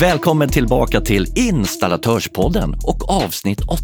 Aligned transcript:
Välkommen 0.00 0.48
tillbaka 0.48 1.00
till 1.00 1.26
Installatörspodden 1.34 2.74
och 2.82 3.10
avsnitt 3.10 3.60
8. 3.60 3.82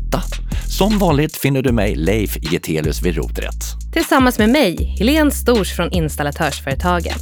Som 0.78 0.98
vanligt 0.98 1.36
finner 1.36 1.62
du 1.62 1.72
mig, 1.72 1.94
Leif 1.94 2.52
Getelius, 2.52 3.02
vid 3.02 3.16
rodret. 3.16 3.54
Tillsammans 3.92 4.38
med 4.38 4.48
mig, 4.48 4.96
Helene 4.98 5.30
Stors 5.30 5.76
från 5.76 5.92
Installatörsföretagen. 5.92 7.18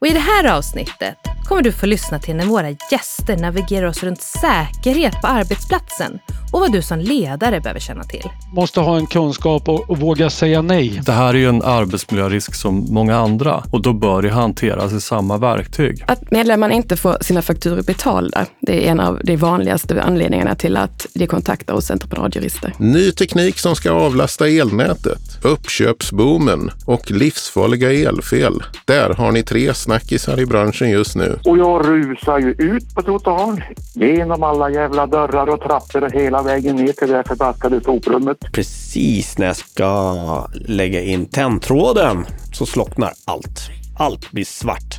Och 0.00 0.06
I 0.06 0.10
det 0.10 0.18
här 0.18 0.56
avsnittet 0.56 1.16
kommer 1.48 1.62
du 1.62 1.72
få 1.72 1.86
lyssna 1.86 2.18
till 2.18 2.36
när 2.36 2.44
våra 2.44 2.70
gäster 2.70 3.36
navigerar 3.36 3.86
oss 3.86 4.02
runt 4.02 4.22
säkerhet 4.22 5.20
på 5.20 5.26
arbetsplatsen 5.26 6.18
och 6.52 6.60
vad 6.60 6.72
du 6.72 6.82
som 6.82 6.98
ledare 6.98 7.60
behöver 7.60 7.80
känna 7.80 8.04
till. 8.04 8.24
Måste 8.52 8.80
ha 8.80 8.96
en 8.96 9.06
kunskap 9.06 9.68
och, 9.68 9.90
och 9.90 9.98
våga 9.98 10.30
säga 10.30 10.62
nej. 10.62 11.00
Det 11.04 11.12
här 11.12 11.28
är 11.28 11.38
ju 11.38 11.48
en 11.48 11.62
arbetsmiljörisk 11.62 12.54
som 12.54 12.86
många 12.90 13.16
andra 13.16 13.64
och 13.70 13.82
då 13.82 13.92
bör 13.92 14.22
det 14.22 14.30
hanteras 14.30 14.92
i 14.92 15.00
samma 15.00 15.36
verktyg. 15.36 16.04
Att 16.06 16.30
medlemmarna 16.30 16.74
inte 16.74 16.96
får 16.96 17.16
sina 17.20 17.42
fakturor 17.42 17.82
betalda, 17.82 18.46
det 18.60 18.86
är 18.86 18.90
en 18.90 19.00
av 19.00 19.20
de 19.24 19.36
vanligaste 19.36 20.02
anledningarna 20.02 20.54
till 20.54 20.76
att 20.76 21.06
de 21.14 21.26
kontaktar 21.26 21.74
oss 21.74 21.90
entreprenadjurister. 21.90 22.72
Ny 22.78 23.12
teknik 23.12 23.58
som 23.58 23.76
ska 23.76 23.90
avlasta 23.90 24.48
elnätet, 24.48 25.38
uppköpsboomen 25.42 26.70
och 26.84 27.10
livsfarliga 27.10 27.92
elfel. 27.92 28.62
Där 28.84 29.14
har 29.14 29.32
ni 29.32 29.42
tre 29.42 29.74
snackisar 29.74 30.40
i 30.40 30.46
branschen 30.46 30.90
just 30.90 31.16
nu. 31.16 31.37
Och 31.44 31.58
jag 31.58 31.88
rusar 31.88 32.38
ju 32.38 32.50
ut 32.50 32.94
på 32.94 33.02
trottoaren 33.02 33.62
genom 33.94 34.42
alla 34.42 34.70
jävla 34.70 35.06
dörrar 35.06 35.46
och 35.46 35.60
trappor 35.60 36.04
och 36.04 36.12
hela 36.12 36.42
vägen 36.42 36.76
ner 36.76 36.92
till 36.92 37.08
det 37.08 37.24
förbaskade 37.26 37.80
soprummet. 37.84 38.38
Precis 38.52 39.38
när 39.38 39.46
jag 39.46 39.56
ska 39.56 40.48
lägga 40.54 41.02
in 41.02 41.26
tändtråden 41.26 42.26
så 42.52 42.66
slocknar 42.66 43.12
allt. 43.24 43.70
Allt 43.98 44.30
blir 44.30 44.44
svart. 44.44 44.98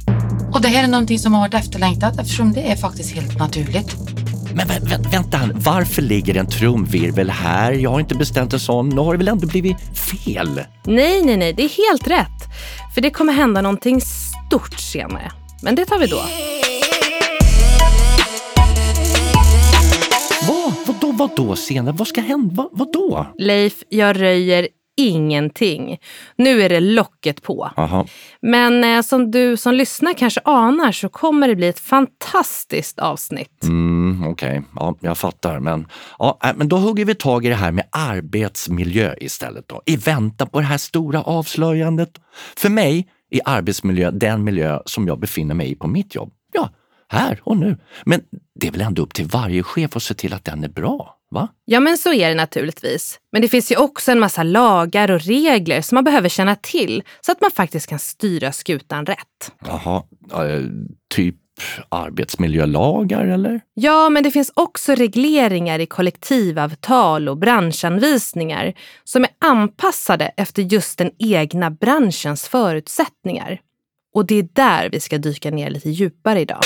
Och 0.54 0.62
det 0.62 0.68
här 0.68 0.84
är 0.84 0.88
någonting 0.88 1.20
som 1.20 1.34
har 1.34 1.42
varit 1.42 1.54
efterlängtat 1.54 2.20
eftersom 2.20 2.54
det 2.54 2.72
är 2.72 2.76
faktiskt 2.76 3.16
helt 3.16 3.40
naturligt. 3.40 3.96
Men 4.56 4.68
vä 4.68 4.80
vä 4.82 5.10
vänta, 5.12 5.40
varför 5.54 6.02
ligger 6.02 6.38
en 6.38 6.48
trumvirvel 6.48 7.30
här? 7.30 7.72
Jag 7.72 7.90
har 7.90 8.00
inte 8.00 8.16
beställt 8.16 8.54
en 8.54 8.60
sån. 8.60 8.90
Nu 8.90 9.02
har 9.02 9.14
det 9.14 9.18
väl 9.18 9.28
ändå 9.28 9.48
blivit 9.48 9.78
fel? 9.98 10.62
Nej, 10.86 11.26
nej, 11.26 11.38
nej, 11.38 11.54
det 11.54 11.64
är 11.64 11.70
helt 11.70 12.08
rätt. 12.08 12.50
För 12.96 13.02
det 13.02 13.10
kommer 13.10 13.34
hända 13.34 13.62
någonting 13.62 14.02
stort 14.02 14.80
senare. 14.80 15.32
Men 15.64 15.76
det 15.76 15.86
tar 15.86 16.00
vi 16.00 16.08
då. 16.08 16.22
Vad? 20.48 20.74
Vadå, 20.88 21.12
vadå 21.12 21.56
senare? 21.56 21.96
Vad 21.98 22.08
ska 22.08 22.22
hända? 22.22 22.56
Vad, 22.56 22.70
vadå? 22.72 23.26
Leif, 23.38 23.84
jag 23.90 24.22
röjer 24.22 24.68
ingenting. 24.98 25.98
Nu 26.36 26.62
är 26.62 26.70
det 26.70 26.80
locket 26.80 27.44
på. 27.44 27.72
Aha. 27.78 28.06
Men 28.42 28.84
eh, 28.84 29.02
som 29.02 29.32
du 29.32 29.58
som 29.58 29.74
lyssnar 29.74 30.14
kanske 30.14 30.42
anar 30.46 30.92
så 30.92 31.10
kommer 31.10 31.48
det 31.48 31.56
bli 31.56 31.68
ett 31.68 31.80
fantastiskt 31.80 33.00
avsnitt. 33.00 33.64
Mm, 33.64 34.28
Okej, 34.28 34.50
okay. 34.50 34.62
ja, 34.76 34.96
jag 35.00 35.18
fattar. 35.18 35.60
Men, 35.60 35.88
ja, 36.20 36.40
äh, 36.44 36.52
men 36.56 36.68
då 36.68 36.78
hugger 36.78 37.06
vi 37.06 37.16
tag 37.16 37.46
i 37.46 37.50
det 37.50 37.56
här 37.56 37.72
med 37.72 37.86
arbetsmiljö 37.92 39.16
istället. 39.18 39.68
Då, 39.68 39.82
I 39.86 39.96
väntan 39.96 40.48
på 40.48 40.60
det 40.60 40.66
här 40.66 40.78
stora 40.78 41.22
avslöjandet. 41.22 42.12
För 42.58 42.70
mig 42.70 43.08
är 43.30 43.42
arbetsmiljö 43.46 44.12
den 44.12 44.44
miljö 44.44 44.80
som 44.86 45.08
jag 45.08 45.20
befinner 45.20 45.56
mig 45.56 45.72
i 45.72 45.76
på 45.76 45.88
mitt 45.88 46.16
jobb. 46.16 46.34
Ja, 46.54 46.70
här 47.08 47.40
och 47.44 47.58
nu. 47.58 47.78
Men 48.06 48.22
det 48.56 48.68
är 48.68 48.72
väl 48.72 48.82
ändå 48.82 49.02
upp 49.02 49.14
till 49.14 49.26
varje 49.26 49.64
chef 49.64 49.96
att 49.96 50.04
se 50.04 50.14
till 50.14 50.34
att 50.34 50.46
den 50.46 50.64
är 50.64 50.70
bra? 50.70 51.16
Va? 51.32 51.48
Ja, 51.66 51.80
men 51.80 51.98
så 51.98 52.14
är 52.14 52.30
det 52.30 52.36
naturligtvis. 52.36 53.20
Men 53.32 53.42
det 53.42 53.48
finns 53.48 53.72
ju 53.72 53.76
också 53.76 54.12
en 54.12 54.20
massa 54.20 54.44
lagar 54.44 55.12
och 55.12 55.22
regler 55.22 55.82
som 55.82 55.96
man 55.96 56.04
behöver 56.04 56.30
känna 56.30 56.56
till 56.56 57.04
så 57.22 57.32
att 57.32 57.42
man 57.42 57.52
faktiskt 57.52 57.88
kan 57.88 58.00
styra 58.00 58.52
skutan 58.52 59.06
rätt. 59.06 59.52
Jaha, 59.66 60.04
typ 61.10 61.36
arbetsmiljölagar 61.90 63.26
eller? 63.26 63.62
Ja, 63.74 64.10
men 64.10 64.24
det 64.24 64.32
finns 64.32 64.52
också 64.54 64.96
regleringar 64.96 65.80
i 65.80 65.86
kollektivavtal 65.86 67.30
och 67.30 67.38
branschanvisningar 67.38 68.74
som 69.04 69.24
är 69.24 69.30
anpassade 69.46 70.32
efter 70.38 70.62
just 70.62 70.98
den 70.98 71.12
egna 71.20 71.72
branschens 71.72 72.48
förutsättningar. 72.48 73.60
Och 74.16 74.26
det 74.26 74.36
är 74.36 74.48
där 74.54 74.90
vi 74.92 75.00
ska 75.00 75.18
dyka 75.18 75.52
ner 75.52 75.70
lite 75.70 75.90
djupare 75.90 76.40
idag. 76.40 76.62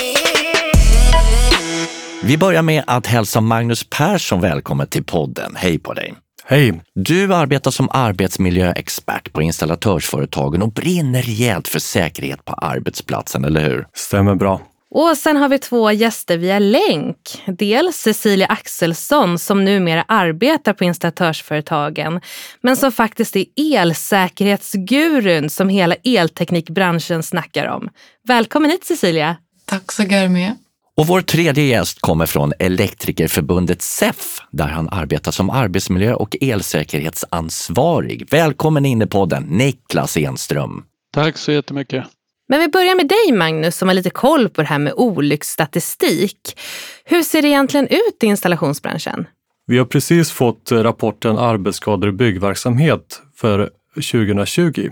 Vi 2.23 2.37
börjar 2.37 2.61
med 2.61 2.83
att 2.87 3.07
hälsa 3.07 3.41
Magnus 3.41 3.89
Persson 3.89 4.41
välkommen 4.41 4.87
till 4.87 5.03
podden. 5.03 5.53
Hej 5.55 5.79
på 5.79 5.93
dig! 5.93 6.13
Hej! 6.45 6.81
Du 6.95 7.33
arbetar 7.33 7.71
som 7.71 7.89
arbetsmiljöexpert 7.91 9.33
på 9.33 9.41
installatörsföretagen 9.41 10.61
och 10.61 10.71
brinner 10.71 11.21
rejält 11.21 11.67
för 11.67 11.79
säkerhet 11.79 12.45
på 12.45 12.53
arbetsplatsen, 12.53 13.45
eller 13.45 13.69
hur? 13.69 13.87
Stämmer 13.93 14.35
bra. 14.35 14.61
Och 14.95 15.17
sen 15.17 15.37
har 15.37 15.49
vi 15.49 15.59
två 15.59 15.91
gäster 15.91 16.37
via 16.37 16.59
länk. 16.59 17.17
Dels 17.45 17.97
Cecilia 17.97 18.47
Axelsson 18.47 19.39
som 19.39 19.65
numera 19.65 20.05
arbetar 20.07 20.73
på 20.73 20.83
installatörsföretagen 20.83 22.21
men 22.61 22.77
som 22.77 22.91
faktiskt 22.91 23.35
är 23.35 23.45
elsäkerhetsgurun 23.57 25.49
som 25.49 25.69
hela 25.69 25.95
elteknikbranschen 25.95 27.23
snackar 27.23 27.67
om. 27.67 27.89
Välkommen 28.27 28.71
hit 28.71 28.85
Cecilia! 28.85 29.37
Tack 29.65 29.91
så 29.91 30.03
mycket. 30.03 30.57
Och 30.97 31.07
vår 31.07 31.21
tredje 31.21 31.63
gäst 31.63 32.01
kommer 32.01 32.25
från 32.25 32.53
Elektrikerförbundet 32.59 33.81
SEF 33.81 34.37
där 34.51 34.67
han 34.67 34.89
arbetar 34.89 35.31
som 35.31 35.49
arbetsmiljö 35.49 36.13
och 36.13 36.35
elsäkerhetsansvarig. 36.41 38.27
Välkommen 38.31 38.85
in 38.85 39.01
i 39.01 39.07
podden, 39.07 39.43
Niklas 39.43 40.17
Enström. 40.17 40.83
Tack 41.13 41.37
så 41.37 41.51
jättemycket. 41.51 42.05
Men 42.53 42.59
vi 42.59 42.67
börjar 42.67 42.95
med 42.95 43.07
dig 43.07 43.37
Magnus 43.37 43.77
som 43.77 43.87
har 43.87 43.95
lite 43.95 44.09
koll 44.09 44.49
på 44.49 44.61
det 44.61 44.67
här 44.67 44.79
med 44.79 44.93
olycksstatistik. 44.93 46.59
Hur 47.03 47.23
ser 47.23 47.41
det 47.41 47.47
egentligen 47.47 47.87
ut 47.87 48.23
i 48.23 48.25
installationsbranschen? 48.25 49.27
Vi 49.67 49.77
har 49.77 49.85
precis 49.85 50.31
fått 50.31 50.71
eh, 50.71 50.77
rapporten 50.77 51.37
Arbetsskador 51.37 52.09
i 52.09 52.11
byggverksamhet 52.11 53.21
för 53.35 53.69
2020. 53.95 54.89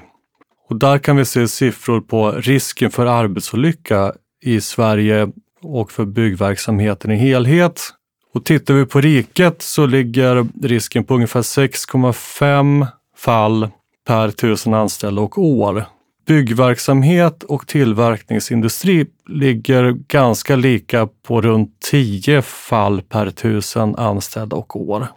Och 0.69 0.75
där 0.75 0.97
kan 0.97 1.15
vi 1.15 1.25
se 1.25 1.47
siffror 1.47 2.01
på 2.01 2.31
risken 2.31 2.91
för 2.91 3.05
arbetsolycka 3.05 4.13
i 4.43 4.61
Sverige 4.61 5.27
och 5.61 5.91
för 5.91 6.05
byggverksamheten 6.05 7.11
i 7.11 7.15
helhet. 7.15 7.81
Och 8.33 8.45
tittar 8.45 8.73
vi 8.73 8.85
på 8.85 9.01
riket 9.01 9.61
så 9.61 9.85
ligger 9.85 10.47
risken 10.63 11.03
på 11.03 11.15
ungefär 11.15 11.41
6,5 11.41 12.87
fall 13.17 13.69
per 14.07 14.31
tusen 14.31 14.73
anställda 14.73 15.21
och 15.21 15.37
år. 15.37 15.85
Byggverksamhet 16.27 17.43
och 17.43 17.67
tillverkningsindustri 17.67 19.05
ligger 19.27 19.91
ganska 19.91 20.55
lika 20.55 21.07
på 21.27 21.41
runt 21.41 21.79
10 21.91 22.41
fall 22.41 23.01
per 23.01 23.29
tusen 23.29 23.95
anställda 23.95 24.55
och 24.55 24.75
år. 24.75 25.07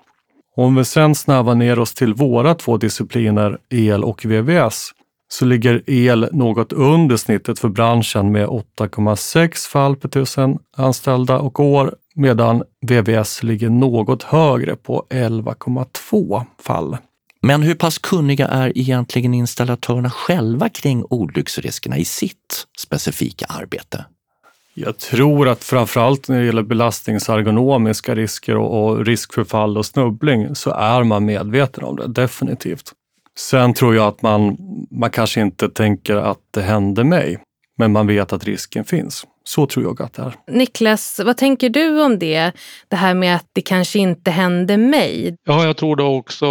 Om 0.57 0.75
vi 0.75 0.85
sedan 0.85 1.15
snävar 1.15 1.55
ner 1.55 1.79
oss 1.79 1.95
till 1.95 2.15
våra 2.15 2.55
två 2.55 2.77
discipliner, 2.77 3.59
el 3.71 4.05
och 4.05 4.25
VVS, 4.25 4.91
så 5.29 5.45
ligger 5.45 5.91
el 5.91 6.29
något 6.33 6.73
under 6.73 7.17
snittet 7.17 7.59
för 7.59 7.69
branschen 7.69 8.33
med 8.33 8.49
8,6 8.49 9.69
fall 9.69 9.97
per 9.97 10.09
tusen 10.09 10.59
anställda 10.77 11.39
och 11.39 11.61
år 11.61 11.95
medan 12.15 12.63
VVS 12.87 13.43
ligger 13.43 13.71
något 13.71 14.23
högre 14.23 14.77
på 14.77 15.07
11,2 15.11 16.45
fall. 16.63 16.97
Men 17.47 17.63
hur 17.63 17.75
pass 17.75 17.99
kunniga 17.99 18.47
är 18.49 18.79
egentligen 18.79 19.35
installatörerna 19.35 20.11
själva 20.11 20.69
kring 20.69 21.05
olycksriskerna 21.11 21.99
i 21.99 22.05
sitt 22.05 22.67
specifika 22.79 23.47
arbete? 23.49 24.05
Jag 24.75 24.99
tror 24.99 25.49
att 25.49 25.65
framförallt 25.65 26.29
när 26.29 26.41
det 26.41 26.47
gäller 26.47 26.63
belastningsergonomiska 26.63 28.15
risker 28.15 28.57
och, 28.57 29.07
risk 29.07 29.35
för 29.35 29.45
fall 29.45 29.79
och 29.79 29.87
snubbling 29.87 30.55
så 30.55 30.71
är 30.71 31.03
man 31.05 31.25
medveten 31.25 31.85
om 31.85 31.97
det, 31.97 32.07
definitivt. 32.07 32.93
Sen 33.39 33.75
tror 33.75 33.95
jag 33.95 34.07
att 34.07 34.23
man, 34.23 34.57
man 34.91 35.11
kanske 35.11 35.41
inte 35.41 35.69
tänker 35.69 36.17
att 36.17 36.41
det 36.51 36.63
hände 36.63 37.05
mig, 37.05 37.39
men 37.79 37.93
man 37.93 38.07
vet 38.07 38.33
att 38.33 38.45
risken 38.45 38.85
finns. 38.85 39.27
Så 39.45 39.67
tror 39.67 39.85
jag 39.85 40.03
att 40.03 40.13
det 40.13 40.23
är. 40.23 40.35
Niklas, 40.47 41.21
vad 41.25 41.37
tänker 41.37 41.69
du 41.69 42.03
om 42.03 42.19
det? 42.19 42.53
Det 42.89 42.97
här 42.97 43.15
med 43.15 43.37
att 43.37 43.47
det 43.53 43.61
kanske 43.61 43.99
inte 43.99 44.31
hände 44.31 44.77
mig. 44.77 45.37
Ja, 45.45 45.65
jag 45.65 45.77
tror 45.77 45.97
det 45.97 46.03
också. 46.03 46.47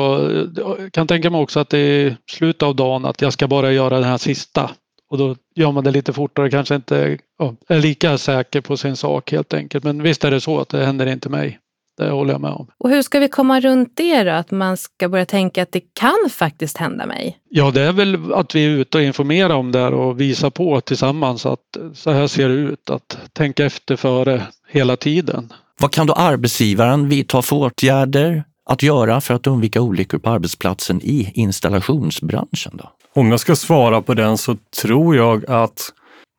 Jag 0.56 0.92
kan 0.94 1.08
tänka 1.08 1.30
mig 1.30 1.42
också 1.42 1.60
att 1.60 1.70
det 1.70 1.78
är 1.78 2.18
slutet 2.32 2.64
av 2.64 2.76
dagen 2.76 3.06
att 3.06 3.22
jag 3.22 3.34
ska 3.34 3.48
bara 3.48 3.72
göra 3.72 4.00
den 4.00 4.10
här 4.10 4.18
sista. 4.18 4.72
Och 5.10 5.18
då 5.18 5.36
gör 5.56 5.72
man 5.72 5.84
det 5.84 5.92
lite 5.92 6.14
fortare, 6.14 6.50
kanske 6.50 6.76
inte 6.76 7.18
ja, 7.40 7.56
är 7.68 7.80
lika 7.80 8.18
säker 8.18 8.62
på 8.62 8.78
sin 8.78 8.96
sak 8.96 9.32
helt 9.32 9.54
enkelt. 9.54 9.84
Men 9.84 10.04
visst 10.04 10.24
är 10.24 10.32
det 10.32 10.42
så 10.42 10.60
att 10.60 10.70
det 10.70 10.86
händer 10.86 11.06
inte 11.06 11.30
mig. 11.30 11.60
Det 11.98 12.10
håller 12.10 12.34
jag 12.34 12.42
med 12.42 12.52
om. 12.52 12.68
Och 12.78 12.90
hur 12.90 13.02
ska 13.02 13.20
vi 13.20 13.28
komma 13.28 13.60
runt 13.60 13.92
det 13.96 14.24
då? 14.24 14.32
Att 14.32 14.52
man 14.52 14.78
ska 14.78 15.10
börja 15.10 15.26
tänka 15.26 15.64
att 15.64 15.72
det 15.72 15.82
kan 15.94 16.30
faktiskt 16.30 16.78
hända 16.78 17.06
mig? 17.06 17.38
Ja, 17.50 17.72
det 17.72 17.82
är 17.82 17.92
väl 17.92 18.34
att 18.34 18.56
vi 18.56 18.66
är 18.66 18.70
ute 18.70 18.98
och 18.98 19.04
informerar 19.04 19.56
om 19.56 19.72
det 19.72 19.88
och 19.88 20.22
visar 20.22 20.50
på 20.50 20.82
tillsammans 20.82 21.46
att 21.46 21.78
så 21.94 22.12
här 22.12 22.28
ser 22.28 22.50
det 22.50 22.56
ut. 22.56 22.90
Att 22.90 23.18
tänka 23.34 23.66
efter 23.66 23.96
före 23.96 24.42
hela 24.68 24.96
tiden. 24.96 25.54
Vad 25.80 25.92
kan 25.92 26.08
då 26.08 26.14
arbetsgivaren 26.14 27.10
vidta 27.10 27.42
för 27.42 27.56
åtgärder 27.56 28.44
att 28.66 28.84
göra 28.84 29.22
för 29.22 29.34
att 29.34 29.48
undvika 29.48 29.82
olyckor 29.82 30.18
på 30.18 30.30
arbetsplatsen 30.30 31.02
i 31.04 31.32
installationsbranschen? 31.34 32.72
Då? 32.78 32.92
Om 33.16 33.32
jag 33.32 33.40
ska 33.40 33.56
svara 33.56 34.02
på 34.02 34.14
den 34.14 34.38
så 34.38 34.58
tror 34.82 35.16
jag 35.16 35.50
att 35.50 35.94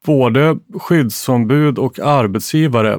både 0.06 0.56
skyddsombud 0.78 1.78
och 1.78 1.98
arbetsgivare 1.98 2.98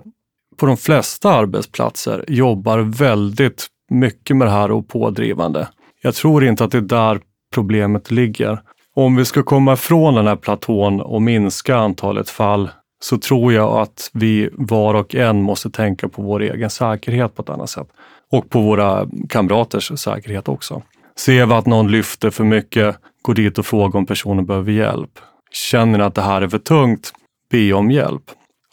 på 0.57 0.65
de 0.65 0.77
flesta 0.77 1.31
arbetsplatser 1.31 2.25
jobbar 2.27 2.79
väldigt 2.79 3.67
mycket 3.91 4.37
med 4.37 4.47
det 4.47 4.51
här 4.51 4.71
och 4.71 4.87
pådrivande. 4.87 5.67
Jag 6.01 6.15
tror 6.15 6.45
inte 6.45 6.63
att 6.63 6.71
det 6.71 6.77
är 6.77 6.81
där 6.81 7.19
problemet 7.53 8.11
ligger. 8.11 8.61
Om 8.95 9.15
vi 9.15 9.25
ska 9.25 9.43
komma 9.43 9.73
ifrån 9.73 10.13
den 10.13 10.27
här 10.27 10.35
platån 10.35 11.01
och 11.01 11.21
minska 11.21 11.75
antalet 11.75 12.29
fall 12.29 12.69
så 12.99 13.17
tror 13.17 13.53
jag 13.53 13.77
att 13.77 14.09
vi 14.13 14.49
var 14.53 14.93
och 14.93 15.15
en 15.15 15.41
måste 15.41 15.69
tänka 15.69 16.09
på 16.09 16.21
vår 16.21 16.41
egen 16.41 16.69
säkerhet 16.69 17.35
på 17.35 17.41
ett 17.41 17.49
annat 17.49 17.69
sätt. 17.69 17.87
Och 18.31 18.49
på 18.49 18.61
våra 18.61 19.07
kamraters 19.29 19.99
säkerhet 19.99 20.47
också. 20.47 20.81
Ser 21.17 21.45
vi 21.45 21.53
att 21.53 21.65
någon 21.65 21.91
lyfter 21.91 22.29
för 22.29 22.43
mycket, 22.43 22.97
gå 23.21 23.33
dit 23.33 23.57
och 23.57 23.65
fråga 23.65 23.99
om 23.99 24.05
personen 24.05 24.45
behöver 24.45 24.71
hjälp. 24.71 25.19
Känner 25.51 25.97
ni 25.97 26.03
att 26.03 26.15
det 26.15 26.21
här 26.21 26.41
är 26.41 26.47
för 26.47 26.57
tungt, 26.57 27.13
be 27.51 27.73
om 27.73 27.91
hjälp. 27.91 28.23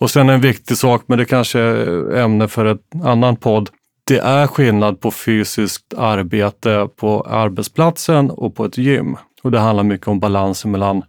Och 0.03 0.11
sen 0.11 0.29
en 0.29 0.41
viktig 0.41 0.77
sak, 0.77 1.03
men 1.07 1.19
det 1.19 1.25
kanske 1.25 1.61
är 1.61 2.17
ämne 2.17 2.49
för 2.49 2.65
en 2.65 2.79
annan 3.03 3.37
podd. 3.37 3.71
Det 4.05 4.19
är 4.19 4.47
skillnad 4.47 5.01
på 5.01 5.11
fysiskt 5.11 5.95
arbete 5.97 6.89
på 6.97 7.21
arbetsplatsen 7.21 8.31
och 8.31 8.55
på 8.55 8.65
ett 8.65 8.79
gym. 8.79 9.17
Och 9.43 9.51
det 9.51 9.59
handlar 9.59 9.85
mycket 9.85 10.09
om 10.09 10.21
balansen 10.21 10.71
mellan 10.71 11.03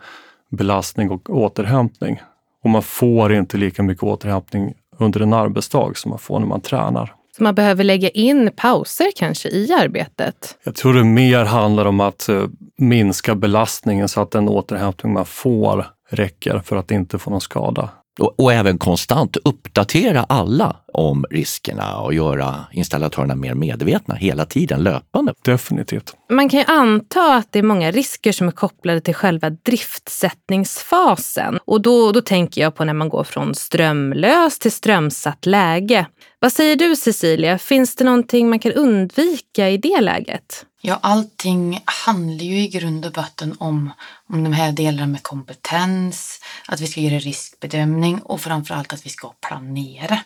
belastning 0.51 1.11
och 1.11 1.29
återhämtning. 1.29 2.21
Och 2.63 2.69
man 2.69 2.83
får 2.83 3.33
inte 3.33 3.57
lika 3.57 3.83
mycket 3.83 4.03
återhämtning 4.03 4.73
under 4.99 5.21
en 5.21 5.33
arbetsdag 5.33 5.97
som 5.97 6.09
man 6.09 6.19
får 6.19 6.39
när 6.39 6.47
man 6.47 6.61
tränar. 6.61 7.13
Så 7.37 7.43
man 7.43 7.55
behöver 7.55 7.83
lägga 7.83 8.09
in 8.09 8.51
pauser 8.55 9.11
kanske 9.15 9.49
i 9.49 9.73
arbetet? 9.73 10.57
Jag 10.63 10.75
tror 10.75 10.93
det 10.93 11.03
mer 11.03 11.45
handlar 11.45 11.85
om 11.85 11.99
att 11.99 12.29
eh, 12.29 12.43
minska 12.77 13.35
belastningen 13.35 14.07
så 14.07 14.21
att 14.21 14.31
den 14.31 14.49
återhämtning 14.49 15.13
man 15.13 15.25
får 15.25 15.85
räcker 16.09 16.59
för 16.59 16.75
att 16.75 16.91
inte 16.91 17.19
få 17.19 17.29
någon 17.29 17.41
skada. 17.41 17.89
Och, 18.19 18.39
och, 18.39 18.53
även 18.53 18.77
konstant 18.77 19.37
uppdatera 19.37 20.23
alla 20.23 20.75
om 20.93 21.25
riskerna 21.29 21.97
och 21.97 22.13
göra 22.13 22.55
installatörerna 22.71 23.35
mer 23.35 23.53
medvetna 23.53 24.15
hela 24.15 24.45
tiden, 24.45 24.83
löpande. 24.83 25.33
Definitivt. 25.45 26.13
Man 26.29 26.49
kan 26.49 26.59
ju 26.59 26.65
anta 26.67 27.35
att 27.35 27.51
det 27.51 27.59
är 27.59 27.63
många 27.63 27.91
risker 27.91 28.31
som 28.31 28.47
är 28.47 28.51
kopplade 28.51 29.01
till 29.01 29.15
själva 29.15 29.49
driftsättningsfasen. 29.49 31.59
Och 31.65 31.81
då, 31.81 32.11
då 32.11 32.21
tänker 32.21 32.61
jag 32.61 32.75
på 32.75 32.85
när 32.85 32.93
man 32.93 33.09
går 33.09 33.23
från 33.23 33.55
strömlös 33.55 34.59
till 34.59 34.71
strömsatt 34.71 35.45
läge. 35.45 36.05
Vad 36.39 36.51
säger 36.51 36.75
du 36.75 36.95
Cecilia, 36.95 37.57
finns 37.57 37.95
det 37.95 38.03
någonting 38.03 38.49
man 38.49 38.59
kan 38.59 38.71
undvika 38.71 39.69
i 39.69 39.77
det 39.77 40.01
läget? 40.01 40.65
Ja, 40.85 40.99
allting 41.01 41.81
handlar 41.85 42.43
ju 42.43 42.59
i 42.59 42.67
grund 42.67 43.05
och 43.05 43.11
botten 43.11 43.55
om, 43.59 43.91
om 44.29 44.43
de 44.43 44.53
här 44.53 44.71
delarna 44.71 45.07
med 45.07 45.23
kompetens, 45.23 46.39
att 46.67 46.81
vi 46.81 46.87
ska 46.87 47.01
göra 47.01 47.19
riskbedömning 47.19 48.21
och 48.21 48.41
framförallt 48.41 48.93
att 48.93 49.05
vi 49.05 49.09
ska 49.09 49.33
planera. 49.47 50.19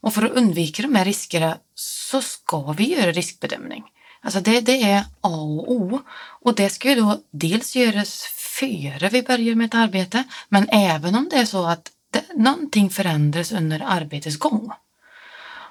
Och 0.00 0.14
för 0.14 0.22
att 0.22 0.30
undvika 0.30 0.82
de 0.82 0.94
här 0.94 1.04
riskerna 1.04 1.56
så 1.74 2.22
ska 2.22 2.72
vi 2.72 2.94
göra 2.94 3.12
riskbedömning. 3.12 3.84
Alltså 4.20 4.40
det, 4.40 4.60
det 4.60 4.82
är 4.82 5.00
A 5.20 5.28
och 5.30 5.72
O. 5.72 6.00
Och 6.42 6.54
det 6.54 6.70
ska 6.70 6.88
ju 6.88 6.94
då 6.94 7.20
dels 7.30 7.76
göras 7.76 8.22
före 8.60 9.08
vi 9.08 9.22
börjar 9.22 9.54
med 9.54 9.66
ett 9.66 9.74
arbete, 9.74 10.24
men 10.48 10.68
även 10.68 11.14
om 11.14 11.28
det 11.30 11.36
är 11.36 11.46
så 11.46 11.66
att 11.66 11.90
det, 12.10 12.24
någonting 12.36 12.90
förändras 12.90 13.52
under 13.52 13.82
arbetets 13.86 14.38
gång. 14.38 14.70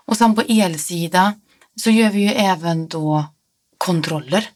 Och 0.06 0.18
sen 0.18 0.35
på 0.35 0.42
elsida 0.42 1.33
så 1.75 1.89
gör 1.89 2.09
vi 2.09 2.21
ju 2.21 2.31
även 2.31 2.88
då 2.88 3.25
kontroller. 3.89 4.50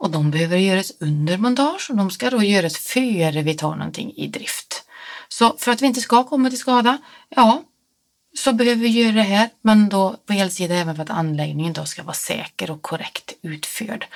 Och 0.00 0.10
de 0.10 0.30
behöver 0.30 0.56
göras 0.56 0.92
under 1.00 1.38
montage 1.38 1.90
och 1.90 1.96
de 1.96 2.10
ska 2.10 2.30
då 2.30 2.42
göras 2.42 2.76
före 2.78 3.42
vi 3.42 3.54
tar 3.54 3.76
någonting 3.76 4.12
i 4.16 4.26
drift. 4.26 4.84
Så 5.28 5.56
för 5.58 5.72
att 5.72 5.82
vi 5.82 5.86
inte 5.86 6.00
ska 6.00 6.24
komma 6.24 6.50
till 6.50 6.58
skada, 6.58 6.98
ja, 7.28 7.62
så 8.38 8.52
behöver 8.52 8.82
vi 8.82 8.88
göra 8.88 9.12
det 9.12 9.22
här, 9.22 9.48
men 9.62 9.88
då 9.88 10.16
på 10.26 10.32
helsida 10.32 10.74
även 10.74 10.96
för 10.96 11.02
att 11.02 11.10
anläggningen 11.10 11.72
då 11.72 11.84
ska 11.84 12.02
vara 12.02 12.14
säker 12.14 12.70
och 12.70 12.82
korrekt 12.82 13.34
utförd. 13.42 14.06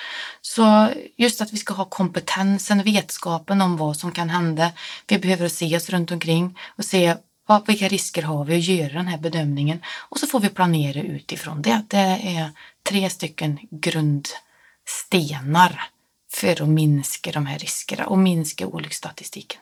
Så 0.40 0.88
just 1.16 1.40
att 1.40 1.52
vi 1.52 1.56
ska 1.56 1.74
ha 1.74 1.84
kompetensen, 1.84 2.82
vetskapen 2.82 3.60
om 3.60 3.76
vad 3.76 3.96
som 3.96 4.12
kan 4.12 4.30
hända. 4.30 4.72
Vi 5.06 5.18
behöver 5.18 5.48
se 5.48 5.76
oss 5.76 5.90
runt 5.90 6.10
omkring 6.10 6.58
och 6.76 6.84
se 6.84 7.16
vad, 7.46 7.66
vilka 7.66 7.88
risker 7.88 8.22
har 8.22 8.44
vi 8.44 8.54
och 8.54 8.58
göra 8.58 8.92
den 8.92 9.08
här 9.08 9.18
bedömningen 9.18 9.82
och 10.08 10.18
så 10.18 10.26
får 10.26 10.40
vi 10.40 10.48
planera 10.48 11.00
utifrån 11.00 11.62
det. 11.62 11.82
Det 11.88 12.20
är 12.22 12.50
tre 12.88 13.10
stycken 13.10 13.58
grund 13.70 14.28
grundstenar 14.84 15.80
för 16.34 16.62
att 16.62 16.68
minska 16.68 17.32
de 17.32 17.46
här 17.46 17.58
riskerna 17.58 18.06
och 18.06 18.18
minska 18.18 18.66
olycksstatistiken. 18.66 19.60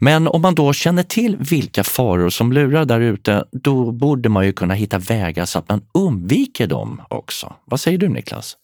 Men 0.00 0.28
om 0.28 0.42
man 0.42 0.54
då 0.54 0.72
känner 0.72 1.02
till 1.02 1.36
vilka 1.36 1.84
faror 1.84 2.30
som 2.30 2.52
lurar 2.52 2.84
där 2.84 3.00
ute, 3.00 3.44
då 3.52 3.92
borde 3.92 4.28
man 4.28 4.46
ju 4.46 4.52
kunna 4.52 4.74
hitta 4.74 4.98
vägar 4.98 5.44
så 5.44 5.58
att 5.58 5.68
man 5.68 5.82
undviker 5.94 6.66
dem 6.66 7.02
också. 7.08 7.54
Vad 7.64 7.80
säger 7.80 7.98
du 7.98 8.08
Niklas? 8.08 8.56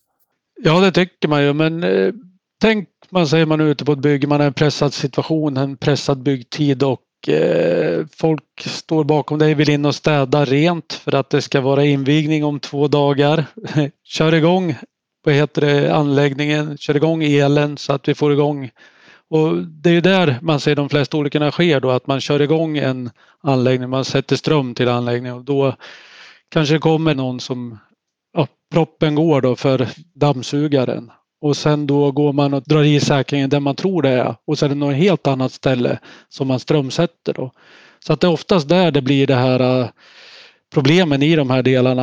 Ja, 0.62 0.80
det 0.80 0.92
tycker 0.92 1.28
man 1.28 1.42
ju, 1.42 1.52
men 1.52 1.82
eh, 1.82 2.12
tänk 2.60 2.88
man 3.10 3.28
säger 3.28 3.46
man 3.46 3.60
är 3.60 3.64
ute 3.64 3.84
på 3.84 3.92
ett 3.92 3.98
bygge, 3.98 4.26
man 4.26 4.40
är 4.40 4.44
i 4.44 4.46
en 4.46 4.54
pressad 4.54 4.94
situation, 4.94 5.56
en 5.56 5.76
pressad 5.76 6.22
byggtid 6.22 6.82
och 6.82 7.28
eh, 7.28 8.06
folk 8.16 8.60
står 8.60 9.04
bakom 9.04 9.38
dig, 9.38 9.54
vill 9.54 9.70
in 9.70 9.84
och 9.84 9.94
städa 9.94 10.44
rent 10.44 10.92
för 10.92 11.14
att 11.14 11.30
det 11.30 11.42
ska 11.42 11.60
vara 11.60 11.84
invigning 11.84 12.44
om 12.44 12.60
två 12.60 12.88
dagar. 12.88 13.46
Kör 14.04 14.34
igång 14.34 14.76
vad 15.24 15.34
heter 15.34 15.60
det, 15.60 15.94
anläggningen, 15.94 16.78
kör 16.78 16.96
igång 16.96 17.24
elen 17.24 17.76
så 17.76 17.92
att 17.92 18.08
vi 18.08 18.14
får 18.14 18.32
igång 18.32 18.70
och 19.30 19.56
det 19.56 19.90
är 19.90 20.00
där 20.00 20.38
man 20.42 20.60
ser 20.60 20.76
de 20.76 20.88
flesta 20.88 21.16
olyckorna 21.16 21.50
sker 21.50 21.80
då, 21.80 21.90
att 21.90 22.06
man 22.06 22.20
kör 22.20 22.42
igång 22.42 22.78
en 22.78 23.10
anläggning, 23.42 23.90
man 23.90 24.04
sätter 24.04 24.36
ström 24.36 24.74
till 24.74 24.88
anläggningen 24.88 25.36
och 25.36 25.44
då 25.44 25.74
kanske 26.50 26.74
det 26.74 26.80
kommer 26.80 27.14
någon 27.14 27.40
som, 27.40 27.78
ja, 28.32 28.46
proppen 28.72 29.14
går 29.14 29.40
då 29.40 29.56
för 29.56 29.88
dammsugaren 30.14 31.10
och 31.40 31.56
sen 31.56 31.86
då 31.86 32.12
går 32.12 32.32
man 32.32 32.54
och 32.54 32.62
drar 32.66 32.82
i 32.82 33.00
säkringen 33.00 33.50
där 33.50 33.60
man 33.60 33.76
tror 33.76 34.02
det 34.02 34.10
är 34.10 34.34
och 34.44 34.58
sen 34.58 34.70
är 34.70 34.74
det 34.74 34.80
något 34.80 34.96
helt 34.96 35.26
annat 35.26 35.52
ställe 35.52 35.98
som 36.28 36.48
man 36.48 36.60
strömsätter 36.60 37.32
då. 37.32 37.50
Så 38.06 38.12
att 38.12 38.20
det 38.20 38.26
är 38.26 38.32
oftast 38.32 38.68
där 38.68 38.90
det 38.90 39.02
blir 39.02 39.26
det 39.26 39.34
här 39.34 39.80
äh, 39.80 39.88
problemen 40.74 41.22
i 41.22 41.36
de 41.36 41.50
här 41.50 41.62
delarna. 41.62 42.02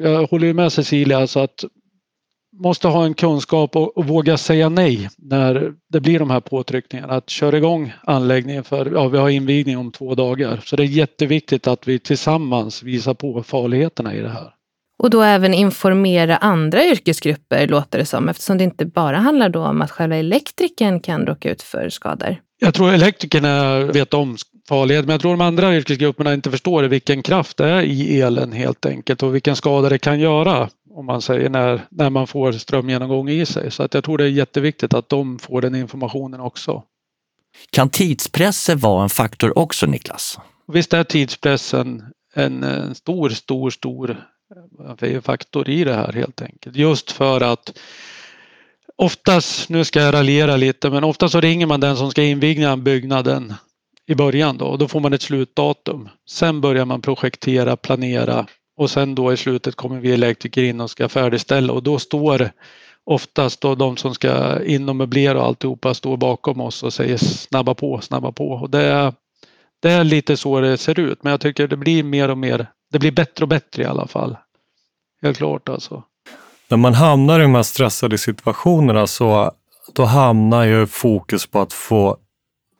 Jag 0.00 0.26
håller 0.26 0.52
med 0.52 0.72
Cecilia, 0.72 1.18
alltså 1.18 1.40
att 1.40 1.64
måste 2.58 2.88
ha 2.88 3.04
en 3.04 3.14
kunskap 3.14 3.76
och, 3.76 3.98
och, 3.98 4.06
våga 4.06 4.36
säga 4.36 4.68
nej 4.68 5.08
när 5.18 5.72
det 5.92 6.00
blir 6.00 6.18
de 6.18 6.30
här 6.30 6.40
påtryckningarna. 6.40 7.12
Att 7.12 7.30
köra 7.30 7.56
igång 7.56 7.92
anläggningen 8.02 8.64
för 8.64 8.90
ja, 8.92 9.08
vi 9.08 9.18
har 9.18 9.28
invigning 9.28 9.78
om 9.78 9.92
två 9.92 10.14
dagar. 10.14 10.60
Så 10.64 10.76
det 10.76 10.82
är 10.82 10.86
jätteviktigt 10.86 11.66
att 11.66 11.88
vi 11.88 11.98
tillsammans 11.98 12.82
visar 12.82 13.14
på 13.14 13.42
farligheterna 13.42 14.14
i 14.14 14.20
det 14.20 14.28
här. 14.28 14.54
Och 14.98 15.10
då 15.10 15.22
även 15.22 15.54
informera 15.54 16.36
andra 16.36 16.84
yrkesgrupper 16.84 17.68
låter 17.68 17.98
det 17.98 18.04
som 18.04 18.28
eftersom 18.28 18.58
det 18.58 18.64
inte 18.64 18.86
bara 18.86 19.16
handlar 19.16 19.48
då 19.48 19.64
om 19.64 19.82
att 19.82 19.90
själva 19.90 20.16
elektrikern 20.16 21.00
kan 21.00 21.26
råka 21.26 21.50
ut 21.50 21.62
för 21.62 21.88
skador. 21.88 22.36
Jag 22.60 22.74
tror 22.74 22.92
elektrikerna 22.92 23.78
vet 23.78 24.14
om 24.14 24.36
farlighet 24.68 25.04
men 25.04 25.12
jag 25.12 25.20
tror 25.20 25.30
de 25.30 25.40
andra 25.40 25.76
yrkesgrupperna 25.76 26.34
inte 26.34 26.50
förstår 26.50 26.82
vilken 26.82 27.22
kraft 27.22 27.56
det 27.56 27.68
är 27.68 27.82
i 27.82 28.20
elen 28.20 28.52
helt 28.52 28.86
enkelt 28.86 29.22
och 29.22 29.34
vilken 29.34 29.56
skada 29.56 29.88
det 29.88 29.98
kan 29.98 30.20
göra 30.20 30.68
om 30.90 31.06
man 31.06 31.22
säger 31.22 31.50
när, 31.50 31.86
när 31.90 32.10
man 32.10 32.26
får 32.26 32.52
strömgenomgång 32.52 33.28
i 33.28 33.46
sig. 33.46 33.70
Så 33.70 33.82
att 33.82 33.94
jag 33.94 34.04
tror 34.04 34.18
det 34.18 34.24
är 34.24 34.28
jätteviktigt 34.28 34.94
att 34.94 35.08
de 35.08 35.38
får 35.38 35.60
den 35.60 35.74
informationen 35.74 36.40
också. 36.40 36.82
Kan 37.70 37.90
tidspressen 37.90 38.78
vara 38.78 39.02
en 39.02 39.08
faktor 39.08 39.58
också 39.58 39.86
Niklas? 39.86 40.38
Visst 40.72 40.94
är 40.94 41.04
tidspressen 41.04 42.04
en, 42.34 42.62
en 42.62 42.94
stor, 42.94 43.28
stor, 43.28 43.70
stor 43.70 44.24
eh, 45.02 45.20
faktor 45.20 45.68
i 45.68 45.84
det 45.84 45.94
här 45.94 46.12
helt 46.12 46.42
enkelt. 46.42 46.76
Just 46.76 47.10
för 47.10 47.40
att 47.40 47.78
oftast, 48.96 49.68
nu 49.68 49.84
ska 49.84 50.00
jag 50.00 50.14
raljera 50.14 50.56
lite, 50.56 50.90
men 50.90 51.04
oftast 51.04 51.32
så 51.32 51.40
ringer 51.40 51.66
man 51.66 51.80
den 51.80 51.96
som 51.96 52.10
ska 52.10 52.22
inviga 52.22 52.76
byggnaden 52.76 53.54
i 54.06 54.14
början 54.14 54.58
då 54.58 54.66
och 54.66 54.78
då 54.78 54.88
får 54.88 55.00
man 55.00 55.12
ett 55.12 55.22
slutdatum. 55.22 56.08
Sen 56.28 56.60
börjar 56.60 56.84
man 56.84 57.02
projektera, 57.02 57.76
planera 57.76 58.46
och 58.78 58.90
sen 58.90 59.14
då 59.14 59.32
i 59.32 59.36
slutet 59.36 59.74
kommer 59.74 60.00
vi 60.00 60.12
elektriker 60.12 60.62
in 60.62 60.80
och 60.80 60.90
ska 60.90 61.08
färdigställa 61.08 61.72
och 61.72 61.82
då 61.82 61.98
står 61.98 62.50
oftast 63.04 63.60
då 63.60 63.74
de 63.74 63.96
som 63.96 64.14
ska 64.14 64.62
in 64.64 64.88
och 64.88 64.96
möblera 64.96 65.38
och 65.40 65.46
alltihopa 65.46 65.94
står 65.94 66.16
bakom 66.16 66.60
oss 66.60 66.82
och 66.82 66.92
säger 66.92 67.16
snabba 67.16 67.74
på, 67.74 68.00
snabba 68.00 68.32
på. 68.32 68.50
Och 68.50 68.70
det, 68.70 68.82
är, 68.82 69.12
det 69.80 69.90
är 69.90 70.04
lite 70.04 70.36
så 70.36 70.60
det 70.60 70.78
ser 70.78 71.00
ut 71.00 71.22
men 71.22 71.30
jag 71.30 71.40
tycker 71.40 71.68
det 71.68 71.76
blir 71.76 72.02
mer 72.02 72.28
och 72.28 72.38
mer, 72.38 72.66
det 72.92 72.98
blir 72.98 73.12
bättre 73.12 73.44
och 73.44 73.48
bättre 73.48 73.82
i 73.82 73.86
alla 73.86 74.06
fall. 74.06 74.36
Helt 75.22 75.36
klart 75.36 75.68
alltså. 75.68 76.02
När 76.68 76.78
man 76.78 76.94
hamnar 76.94 77.40
i 77.40 77.42
de 77.42 77.54
här 77.54 77.62
stressade 77.62 78.18
situationerna 78.18 79.06
så 79.06 79.52
då 79.92 80.04
hamnar 80.04 80.64
ju 80.64 80.86
fokus 80.86 81.46
på 81.46 81.60
att 81.60 81.72
få 81.72 82.16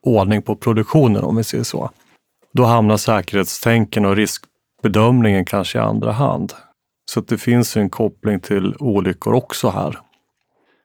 ordning 0.03 0.43
på 0.43 0.57
produktionen 0.57 1.25
om 1.25 1.37
vi 1.37 1.45
säger 1.45 1.65
så. 1.65 1.91
Då 2.53 2.65
hamnar 2.65 2.97
säkerhetstänken 2.97 4.05
och 4.05 4.17
risk 4.17 4.45
riskbedömningen 4.79 5.45
kanske 5.45 5.79
i 5.79 5.81
andra 5.81 6.13
hand. 6.13 6.53
Så 7.11 7.21
det 7.21 7.39
finns 7.39 7.77
en 7.77 7.91
koppling 7.91 8.41
till 8.41 8.75
olyckor 8.79 9.35
också 9.35 9.69
här. 9.69 9.99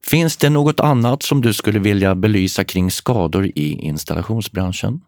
Finns 0.05 0.37
det 0.37 0.49
något 0.49 0.79
annat 0.79 1.23
som 1.23 1.41
du 1.41 1.53
skulle 1.53 1.79
vilja 1.79 2.15
belysa 2.15 2.63
kring 2.63 2.91
skador 2.91 3.45
i 3.45 3.73
installationsbranschen? 3.73 5.01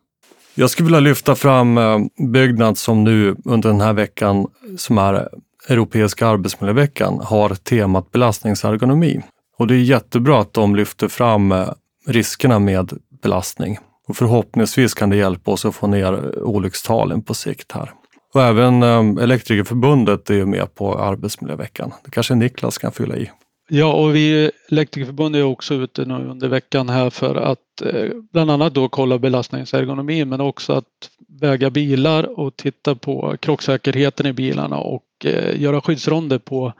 Jag 0.55 0.69
skulle 0.69 0.85
vilja 0.85 0.99
lyfta 0.99 1.35
fram 1.35 1.77
eh, 1.77 1.99
Byggnads 2.31 2.81
som 2.81 3.03
nu 3.03 3.35
under 3.45 3.69
den 3.69 3.81
här 3.81 3.93
veckan, 3.93 4.47
som 4.77 4.97
är 4.97 5.29
Europeiska 5.69 6.27
arbetsmiljöveckan, 6.27 7.19
har 7.23 7.55
temat 7.55 8.11
belastningsergonomi. 8.11 9.21
Och 9.57 9.67
det 9.67 9.75
är 9.75 9.79
jättebra 9.79 10.41
att 10.41 10.53
de 10.53 10.75
lyfter 10.75 11.07
fram 11.07 11.51
eh, 11.51 11.69
riskerna 12.07 12.59
med 12.59 12.93
belastning. 13.23 13.77
Och 14.07 14.17
förhoppningsvis 14.17 14.93
kan 14.93 15.09
det 15.09 15.17
hjälpa 15.17 15.51
oss 15.51 15.65
att 15.65 15.75
få 15.75 15.87
ner 15.87 16.39
olyckstalen 16.43 17.21
på 17.21 17.33
sikt 17.33 17.71
här. 17.71 17.91
Och 18.35 18.41
även 18.41 18.83
eh, 18.83 19.23
Elektrikerförbundet 19.23 20.29
är 20.29 20.33
ju 20.33 20.45
med 20.45 20.75
på 20.75 20.99
arbetsmiljöveckan. 20.99 21.93
Det 22.05 22.11
kanske 22.11 22.35
Niklas 22.35 22.77
kan 22.77 22.91
fylla 22.91 23.15
i. 23.15 23.31
Ja, 23.69 23.93
och 23.93 24.15
vi 24.15 24.51
Elektrikerförbundet 24.71 25.39
är 25.39 25.43
också 25.43 25.73
ute 25.73 26.05
nu 26.05 26.13
under 26.13 26.47
veckan 26.47 26.89
här 26.89 27.09
för 27.09 27.35
att 27.35 27.81
eh, 27.81 28.09
bland 28.31 28.51
annat 28.51 28.73
då 28.73 28.89
kolla 28.89 29.17
belastningsergonomi 29.17 30.25
men 30.25 30.41
också 30.41 30.73
att 30.73 31.09
väga 31.41 31.69
bilar 31.69 32.39
och 32.39 32.55
titta 32.55 32.95
på 32.95 33.37
krocksäkerheten 33.39 34.25
i 34.25 34.33
bilarna 34.33 34.77
och 34.77 35.05
eh, 35.25 35.61
göra 35.61 35.81
skyddsronder 35.81 36.37
på, 36.37 36.73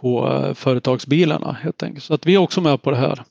på 0.00 0.32
eh, 0.32 0.54
företagsbilarna 0.54 1.52
helt 1.62 1.82
enkelt. 1.82 2.04
Så 2.04 2.14
att 2.14 2.26
vi 2.26 2.34
är 2.34 2.38
också 2.38 2.60
med 2.60 2.82
på 2.82 2.90
det 2.90 2.96
här. 2.96 3.22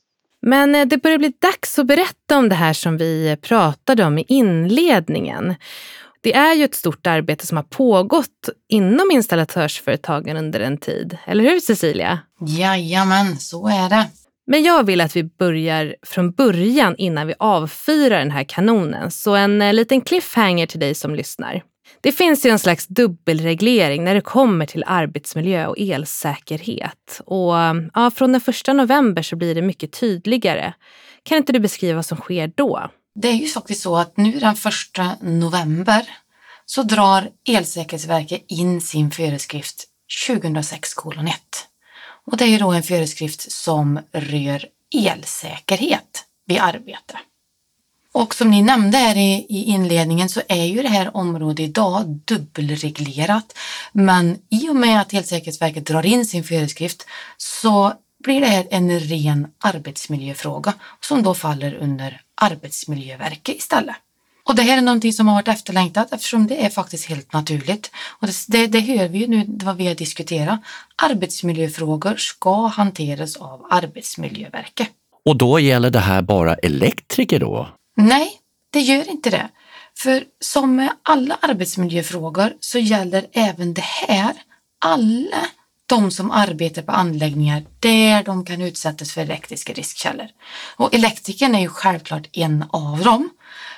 Men 0.42 0.88
det 0.88 1.02
börjar 1.02 1.18
bli 1.18 1.32
dags 1.38 1.78
att 1.78 1.86
berätta 1.86 2.38
om 2.38 2.48
det 2.48 2.54
här 2.54 2.72
som 2.72 2.96
vi 2.96 3.36
pratade 3.42 4.04
om 4.04 4.18
i 4.18 4.24
inledningen. 4.28 5.54
Det 6.24 6.34
är 6.34 6.54
ju 6.54 6.64
ett 6.64 6.74
stort 6.74 7.06
arbete 7.06 7.46
som 7.46 7.56
har 7.56 7.64
pågått 7.64 8.48
inom 8.68 9.10
installatörsföretagen 9.12 10.36
under 10.36 10.60
en 10.60 10.78
tid. 10.78 11.18
Eller 11.26 11.44
hur 11.44 11.60
Cecilia? 11.60 12.18
Jajamän, 12.40 13.36
så 13.38 13.68
är 13.68 13.88
det. 13.88 14.06
Men 14.46 14.62
jag 14.62 14.86
vill 14.86 15.00
att 15.00 15.16
vi 15.16 15.24
börjar 15.24 15.96
från 16.06 16.32
början 16.32 16.94
innan 16.98 17.26
vi 17.26 17.34
avfyrar 17.38 18.18
den 18.18 18.30
här 18.30 18.44
kanonen. 18.44 19.10
Så 19.10 19.34
en 19.34 19.62
eh, 19.62 19.72
liten 19.72 20.00
cliffhanger 20.00 20.66
till 20.66 20.80
dig 20.80 20.94
som 20.94 21.14
lyssnar. 21.14 21.62
Det 22.00 22.12
finns 22.12 22.46
ju 22.46 22.50
en 22.50 22.58
slags 22.58 22.86
dubbelreglering 22.86 24.04
när 24.04 24.14
det 24.14 24.20
kommer 24.20 24.66
till 24.66 24.84
arbetsmiljö 24.86 25.66
och 25.66 25.76
elsäkerhet. 25.78 27.20
Och 27.26 27.54
ja, 27.94 28.10
från 28.14 28.32
den 28.32 28.40
första 28.40 28.72
november 28.72 29.22
så 29.22 29.36
blir 29.36 29.54
det 29.54 29.62
mycket 29.62 29.92
tydligare. 29.92 30.72
Kan 31.22 31.38
inte 31.38 31.52
du 31.52 31.60
beskriva 31.60 31.96
vad 31.96 32.06
som 32.06 32.18
sker 32.18 32.52
då? 32.54 32.90
Det 33.14 33.28
är 33.28 33.34
ju 33.34 33.48
faktiskt 33.48 33.82
så 33.82 33.96
att 33.96 34.16
nu 34.16 34.38
den 34.38 34.54
1 34.54 35.22
november 35.22 36.08
så 36.66 36.82
drar 36.82 37.30
Elsäkerhetsverket 37.48 38.44
in 38.48 38.80
sin 38.80 39.10
föreskrift 39.10 39.84
2006 40.26 40.92
1. 41.28 41.34
Och 42.26 42.36
det 42.36 42.44
är 42.44 42.48
ju 42.48 42.58
då 42.58 42.72
en 42.72 42.82
föreskrift 42.82 43.52
som 43.52 44.00
rör 44.12 44.66
elsäkerhet 44.94 46.24
vid 46.46 46.58
arbete. 46.60 47.18
Och 48.12 48.34
som 48.34 48.50
ni 48.50 48.62
nämnde 48.62 48.98
här 48.98 49.16
i, 49.16 49.46
i 49.48 49.64
inledningen 49.64 50.28
så 50.28 50.40
är 50.48 50.64
ju 50.64 50.82
det 50.82 50.88
här 50.88 51.16
området 51.16 51.60
idag 51.60 52.06
dubbelreglerat. 52.24 53.56
Men 53.92 54.38
i 54.50 54.68
och 54.68 54.76
med 54.76 55.00
att 55.00 55.12
Elsäkerhetsverket 55.12 55.86
drar 55.86 56.06
in 56.06 56.26
sin 56.26 56.44
föreskrift 56.44 57.06
så 57.36 57.92
blir 58.24 58.40
det 58.40 58.46
här 58.46 58.66
en 58.70 59.00
ren 59.00 59.46
arbetsmiljöfråga 59.58 60.72
som 61.00 61.22
då 61.22 61.34
faller 61.34 61.74
under 61.74 62.20
Arbetsmiljöverket 62.40 63.56
istället. 63.56 63.96
Och 64.44 64.54
det 64.54 64.62
här 64.62 64.78
är 64.78 64.82
någonting 64.82 65.12
som 65.12 65.28
har 65.28 65.34
varit 65.34 65.48
efterlängtat 65.48 66.12
eftersom 66.12 66.46
det 66.46 66.64
är 66.64 66.70
faktiskt 66.70 67.08
helt 67.08 67.32
naturligt. 67.32 67.90
Och 68.20 68.26
det, 68.26 68.34
det, 68.48 68.66
det 68.66 68.80
hör 68.80 69.08
vi 69.08 69.18
ju 69.18 69.26
nu 69.26 69.44
vad 69.48 69.76
vi 69.76 69.86
har 69.86 69.94
diskuterat. 69.94 70.60
Arbetsmiljöfrågor 71.02 72.16
ska 72.16 72.66
hanteras 72.66 73.36
av 73.36 73.66
Arbetsmiljöverket. 73.70 74.88
Och 75.24 75.36
då 75.36 75.60
gäller 75.60 75.90
det 75.90 75.98
här 75.98 76.22
bara 76.22 76.54
elektriker 76.54 77.40
då? 77.40 77.68
Nej, 77.96 78.32
det 78.72 78.80
gör 78.80 79.10
inte 79.10 79.30
det. 79.30 79.48
För 79.98 80.24
som 80.40 80.76
med 80.76 80.90
alla 81.02 81.38
arbetsmiljöfrågor 81.40 82.52
så 82.60 82.78
gäller 82.78 83.26
även 83.32 83.74
det 83.74 83.84
här 83.84 84.32
alla 84.84 85.46
de 85.86 86.10
som 86.10 86.30
arbetar 86.30 86.82
på 86.82 86.92
anläggningar 86.92 87.62
där 87.80 88.22
de 88.22 88.44
kan 88.44 88.62
utsättas 88.62 89.12
för 89.12 89.20
elektriska 89.20 89.72
riskkällor. 89.72 90.26
Och 90.76 90.94
elektrikern 90.94 91.54
är 91.54 91.60
ju 91.60 91.68
självklart 91.68 92.28
en 92.32 92.64
av 92.70 92.98
dem. 92.98 93.30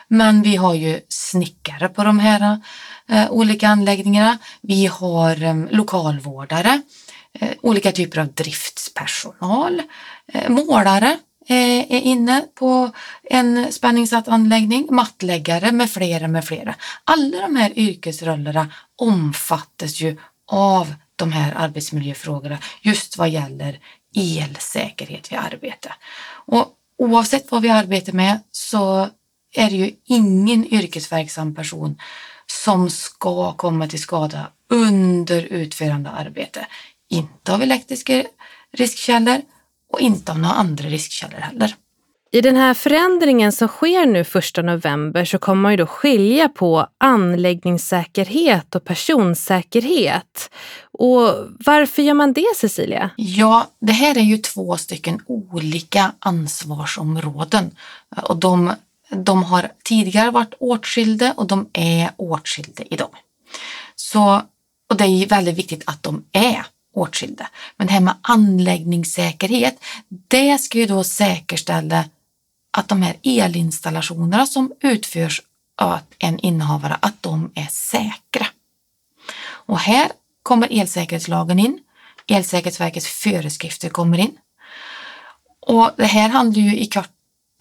Men 0.08 0.42
vi 0.42 0.56
har 0.56 0.74
ju 0.74 1.00
snickare 1.08 1.88
på 1.88 2.04
de 2.04 2.18
här 2.18 2.60
eh, 3.08 3.30
olika 3.30 3.68
anläggningarna. 3.68 4.38
Vi 4.60 4.86
har 4.86 5.42
eh, 5.42 5.56
lokalvårdare, 5.70 6.82
eh, 7.40 7.50
olika 7.62 7.92
typer 7.92 8.20
av 8.20 8.32
driftspersonal, 8.32 9.82
eh, 10.32 10.48
målare 10.48 11.18
eh, 11.48 11.92
är 11.92 12.00
inne 12.00 12.44
på 12.54 12.90
en 13.30 13.72
spänningssatt 13.72 14.28
anläggning, 14.28 14.86
mattläggare 14.90 15.72
med 15.72 15.90
flera 15.90 16.28
med 16.28 16.44
flera. 16.44 16.74
Alla 17.04 17.40
de 17.40 17.56
här 17.56 17.78
yrkesrollerna 17.78 18.68
omfattas 18.96 20.00
ju 20.00 20.16
av 20.46 20.94
de 21.16 21.32
här 21.32 21.52
arbetsmiljöfrågorna 21.56 22.58
just 22.82 23.18
vad 23.18 23.28
gäller 23.28 23.80
elsäkerhet 24.16 25.32
vid 25.32 25.38
arbete. 25.38 25.92
Och 26.46 26.68
oavsett 26.98 27.50
vad 27.50 27.62
vi 27.62 27.68
arbetar 27.70 28.12
med 28.12 28.40
så 28.50 29.08
är 29.54 29.70
det 29.70 29.76
ju 29.76 29.92
ingen 30.04 30.74
yrkesverksam 30.74 31.54
person 31.54 31.98
som 32.46 32.90
ska 32.90 33.52
komma 33.52 33.88
till 33.88 34.02
skada 34.02 34.52
under 34.70 35.42
utförande 35.42 36.10
arbete. 36.10 36.66
Inte 37.10 37.54
av 37.54 37.62
elektriska 37.62 38.24
riskkällor 38.72 39.40
och 39.92 40.00
inte 40.00 40.32
av 40.32 40.38
några 40.38 40.54
andra 40.54 40.88
riskkällor 40.88 41.38
heller. 41.38 41.74
I 42.30 42.40
den 42.40 42.56
här 42.56 42.74
förändringen 42.74 43.52
som 43.52 43.68
sker 43.68 44.06
nu 44.06 44.20
1 44.20 44.64
november 44.64 45.24
så 45.24 45.38
kommer 45.38 45.62
man 45.62 45.72
ju 45.72 45.76
då 45.76 45.86
skilja 45.86 46.48
på 46.48 46.86
anläggningssäkerhet 46.98 48.74
och 48.74 48.84
personsäkerhet. 48.84 50.50
Och 50.92 51.28
varför 51.64 52.02
gör 52.02 52.14
man 52.14 52.32
det 52.32 52.46
Cecilia? 52.56 53.10
Ja, 53.16 53.66
det 53.80 53.92
här 53.92 54.18
är 54.18 54.22
ju 54.22 54.38
två 54.38 54.76
stycken 54.76 55.20
olika 55.26 56.12
ansvarsområden 56.18 57.70
och 58.22 58.36
de, 58.36 58.72
de 59.10 59.42
har 59.42 59.68
tidigare 59.84 60.30
varit 60.30 60.54
åtskilda 60.58 61.32
och 61.32 61.46
de 61.46 61.68
är 61.72 62.10
åtskilda 62.16 62.82
idag. 62.90 63.10
Så, 63.96 64.42
och 64.90 64.96
det 64.96 65.04
är 65.04 65.26
väldigt 65.26 65.58
viktigt 65.58 65.82
att 65.86 66.02
de 66.02 66.24
är 66.32 66.66
åtskilda. 66.94 67.46
Men 67.76 67.86
det 67.86 67.92
här 67.92 68.00
med 68.00 68.14
anläggningssäkerhet, 68.20 69.76
det 70.28 70.58
ska 70.58 70.78
ju 70.78 70.86
då 70.86 71.04
säkerställa 71.04 72.04
att 72.76 72.88
de 72.88 73.02
här 73.02 73.16
elinstallationerna 73.22 74.46
som 74.46 74.72
utförs 74.80 75.42
av 75.80 75.98
en 76.18 76.38
innehavare, 76.38 76.96
att 77.00 77.22
de 77.22 77.50
är 77.54 77.66
säkra. 77.70 78.46
Och 79.46 79.78
här 79.78 80.10
kommer 80.42 80.68
elsäkerhetslagen 80.70 81.58
in. 81.58 81.78
Elsäkerhetsverkets 82.26 83.06
föreskrifter 83.06 83.88
kommer 83.88 84.18
in. 84.18 84.38
Och 85.60 85.90
det 85.96 86.06
här 86.06 86.28
handlar 86.28 86.62
ju 86.62 86.78
i 86.78 86.86
kort 86.86 87.10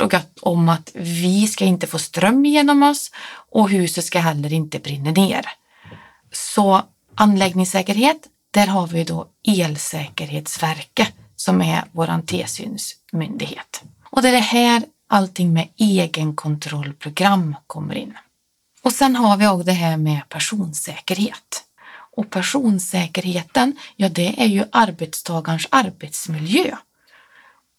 och 0.02 0.12
gott 0.12 0.40
om 0.42 0.70
att 0.70 0.92
vi 0.94 1.48
ska 1.48 1.66
inte 1.66 1.88
få 1.88 2.00
ström 2.00 2.46
genom 2.46 2.84
oss 2.84 3.12
och 3.52 3.70
huset 3.70 4.06
ska 4.06 4.20
heller 4.20 4.54
inte 4.54 4.80
brinna 4.80 5.12
ner. 5.12 5.46
Så 6.32 6.82
anläggningssäkerhet, 7.16 8.28
där 8.52 8.68
har 8.68 8.88
vi 8.88 9.04
då 9.04 9.28
Elsäkerhetsverket 9.48 11.14
som 11.36 11.62
är 11.62 11.84
vår 11.92 12.22
tillsynsmyndighet. 12.26 13.84
Och 14.10 14.22
det 14.22 14.28
är 14.28 14.34
det 14.34 14.40
här 14.40 14.84
allting 15.08 15.54
med 15.54 15.70
egenkontrollprogram 15.78 17.56
kommer 17.68 17.96
in. 17.96 18.18
Och 18.82 18.92
sen 18.92 19.16
har 19.16 19.38
vi 19.38 19.48
också 19.48 19.64
det 19.64 19.72
här 19.72 19.98
med 19.98 20.30
personsäkerhet. 20.30 21.64
Och 22.18 22.30
personsäkerheten, 22.30 23.76
ja 23.96 24.10
det 24.10 24.42
är 24.42 24.46
ju 24.46 24.66
arbetstagarens 24.72 25.68
arbetsmiljö. 25.70 26.76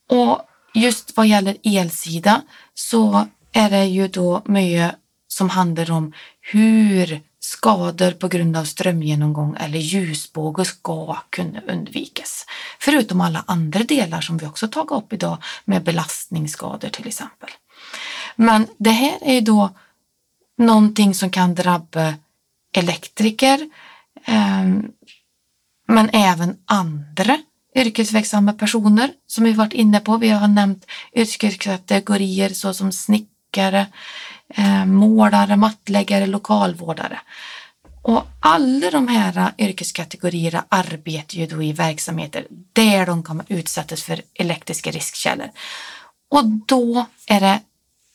Och 0.08 0.42
just 0.74 1.16
vad 1.16 1.26
gäller 1.26 1.56
elsida 1.62 2.42
så 2.74 3.26
är 3.52 3.70
det 3.70 3.84
ju 3.84 4.08
då 4.08 4.42
mycket 4.44 4.94
som 5.28 5.50
handlar 5.50 5.90
om 5.90 6.12
hur 6.40 7.20
skador 7.46 8.10
på 8.10 8.28
grund 8.28 8.56
av 8.56 8.64
strömgenomgång 8.64 9.56
eller 9.60 9.78
ljusbåge 9.78 10.64
ska 10.64 11.16
kunna 11.30 11.60
undvikas. 11.60 12.46
Förutom 12.80 13.20
alla 13.20 13.44
andra 13.46 13.80
delar 13.80 14.20
som 14.20 14.38
vi 14.38 14.46
också 14.46 14.68
tagit 14.68 14.90
upp 14.90 15.12
idag 15.12 15.38
med 15.64 15.84
belastningsskador 15.84 16.88
till 16.88 17.06
exempel. 17.06 17.50
Men 18.36 18.66
det 18.78 18.90
här 18.90 19.18
är 19.22 19.40
då 19.40 19.70
någonting 20.58 21.14
som 21.14 21.30
kan 21.30 21.54
drabba 21.54 22.14
elektriker 22.72 23.70
ehm, 24.24 24.90
men 25.88 26.10
även 26.12 26.56
andra 26.64 27.38
yrkesverksamma 27.74 28.52
personer 28.52 29.10
som 29.26 29.44
vi 29.44 29.52
varit 29.52 29.72
inne 29.72 30.00
på. 30.00 30.16
Vi 30.16 30.28
har 30.28 30.48
nämnt 30.48 30.86
yrkeskategorier 31.14 32.48
såsom 32.48 32.92
snickare, 32.92 33.86
Eh, 34.54 34.84
målare, 34.84 35.56
mattläggare, 35.56 36.26
lokalvårdare. 36.26 37.20
Och 38.02 38.26
alla 38.40 38.90
de 38.90 39.08
här 39.08 39.52
yrkeskategorierna 39.58 40.64
arbetar 40.68 41.36
ju 41.36 41.46
då 41.46 41.62
i 41.62 41.72
verksamheter 41.72 42.46
där 42.72 43.06
de 43.06 43.22
kommer 43.22 43.44
utsättas 43.48 44.02
för 44.02 44.22
elektriska 44.34 44.90
riskkällor. 44.90 45.48
Och 46.30 46.44
då 46.44 47.06
är 47.26 47.40
det 47.40 47.60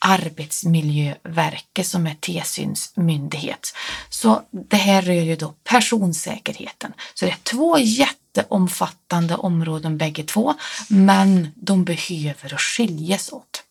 Arbetsmiljöverket 0.05 1.87
som 1.87 2.07
är 2.07 2.15
tillsynsmyndighet. 2.19 3.75
Så 4.09 4.41
det 4.51 4.77
här 4.77 5.01
rör 5.01 5.13
ju 5.13 5.35
då 5.35 5.53
personsäkerheten. 5.63 6.93
Så 7.13 7.25
det 7.25 7.31
är 7.31 7.37
två 7.43 7.77
jätteomfattande 7.77 9.35
områden 9.35 9.97
bägge 9.97 10.23
två, 10.23 10.53
men 10.89 11.47
de 11.55 11.83
behöver 11.83 12.57
skiljas 12.57 13.31
åt. 13.31 13.63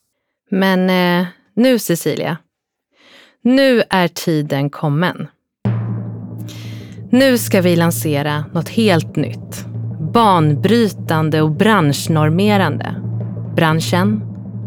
Men 0.51 0.89
eh, 0.89 1.27
nu 1.53 1.79
Cecilia, 1.79 2.37
nu 3.43 3.83
är 3.89 4.07
tiden 4.07 4.69
kommen. 4.69 5.27
Nu 7.11 7.37
ska 7.37 7.61
vi 7.61 7.75
lansera 7.75 8.45
något 8.53 8.69
helt 8.69 9.15
nytt. 9.15 9.65
Banbrytande 10.13 11.41
och 11.41 11.51
branschnormerande. 11.51 12.95
Branschen, 13.55 14.21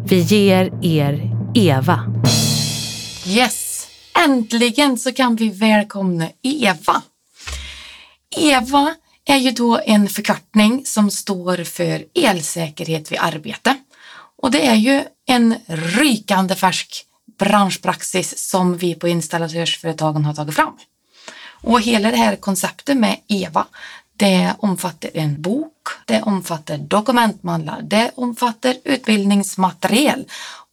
vi 0.07 0.21
ger 0.21 0.73
er 0.83 1.31
Eva. 1.54 2.00
Yes! 3.26 3.88
Äntligen 4.25 4.99
så 4.99 5.12
kan 5.12 5.37
vi 5.37 5.49
välkomna 5.49 6.28
Eva. 6.43 7.02
Eva 8.37 8.95
är 9.25 9.37
ju 9.37 9.50
då 9.50 9.81
en 9.87 10.09
förkortning 10.09 10.83
som 10.85 11.11
står 11.11 11.64
för 11.64 12.04
elsäkerhet 12.14 13.12
vid 13.12 13.19
arbete. 13.23 13.76
Och 14.37 14.50
det 14.50 14.66
är 14.66 14.75
ju 14.75 15.02
en 15.26 15.54
rykande 15.66 16.54
färsk 16.54 17.07
branschpraxis 17.38 18.49
som 18.50 18.76
vi 18.76 18.95
på 18.95 19.09
installatörsföretagen 19.09 20.25
har 20.25 20.35
tagit 20.35 20.54
fram. 20.54 20.76
Och 21.62 21.81
hela 21.81 22.11
det 22.11 22.16
här 22.16 22.37
konceptet 22.37 22.97
med 22.97 23.21
EVA, 23.28 23.66
det 24.16 24.54
omfattar 24.59 25.11
en 25.14 25.43
bok, 25.43 25.88
det 26.04 26.23
omfattar 26.23 26.78
dokumentmallar, 26.78 27.83
det 27.83 28.11
omfattar 28.14 28.76
utbildningsmaterial 28.85 30.25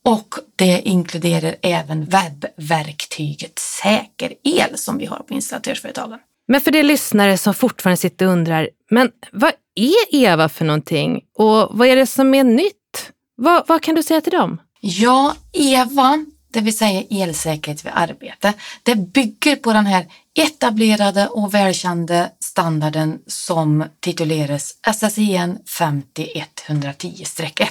och 0.05 0.35
det 0.55 0.81
inkluderar 0.81 1.55
även 1.61 2.05
webbverktyget 2.05 3.59
Säker 3.59 4.33
el 4.43 4.77
som 4.77 4.97
vi 4.97 5.05
har 5.05 5.19
på 5.19 5.33
installatörsföretagen. 5.33 6.19
Men 6.47 6.61
för 6.61 6.71
de 6.71 6.83
lyssnare 6.83 7.37
som 7.37 7.53
fortfarande 7.53 7.97
sitter 7.97 8.25
och 8.25 8.31
undrar, 8.31 8.69
men 8.89 9.11
vad 9.31 9.51
är 9.75 10.15
EVA 10.15 10.49
för 10.49 10.65
någonting 10.65 11.21
och 11.37 11.77
vad 11.77 11.87
är 11.87 11.95
det 11.95 12.07
som 12.07 12.33
är 12.33 12.43
nytt? 12.43 13.11
Vad, 13.35 13.67
vad 13.67 13.81
kan 13.81 13.95
du 13.95 14.03
säga 14.03 14.21
till 14.21 14.31
dem? 14.31 14.61
Ja, 14.79 15.35
EVA, 15.53 16.25
det 16.53 16.61
vill 16.61 16.77
säga 16.77 17.03
elsäkerhet 17.09 17.85
vid 17.85 17.91
arbete, 17.95 18.53
det 18.83 18.95
bygger 18.95 19.55
på 19.55 19.73
den 19.73 19.85
här 19.85 20.07
etablerade 20.35 21.27
och 21.27 21.53
välkända 21.53 22.29
standarden 22.39 23.19
som 23.27 23.85
tituleras 23.99 24.75
SSIN 24.93 25.59
50110-1 25.79 27.67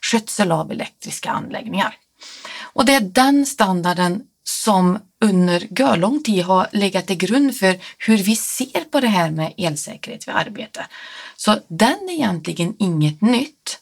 skötsel 0.00 0.52
av 0.52 0.70
elektriska 0.70 1.30
anläggningar. 1.30 1.94
Och 2.60 2.84
det 2.84 2.94
är 2.94 3.00
den 3.00 3.46
standarden 3.46 4.22
som 4.44 4.98
under 5.24 5.80
görlång 5.80 6.22
tid 6.22 6.44
har 6.44 6.66
legat 6.72 7.06
till 7.06 7.16
grund 7.16 7.56
för 7.56 7.78
hur 7.98 8.16
vi 8.16 8.36
ser 8.36 8.84
på 8.90 9.00
det 9.00 9.08
här 9.08 9.30
med 9.30 9.54
elsäkerhet 9.56 10.28
vid 10.28 10.34
arbete. 10.34 10.86
Så 11.36 11.58
den 11.68 12.08
är 12.08 12.12
egentligen 12.12 12.76
inget 12.78 13.20
nytt. 13.20 13.78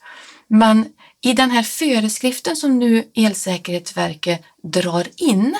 Men 0.48 0.86
i 1.22 1.32
den 1.32 1.50
här 1.50 1.62
föreskriften 1.62 2.56
som 2.56 2.78
nu 2.78 3.10
Elsäkerhetsverket 3.14 4.42
drar 4.62 5.06
in, 5.16 5.56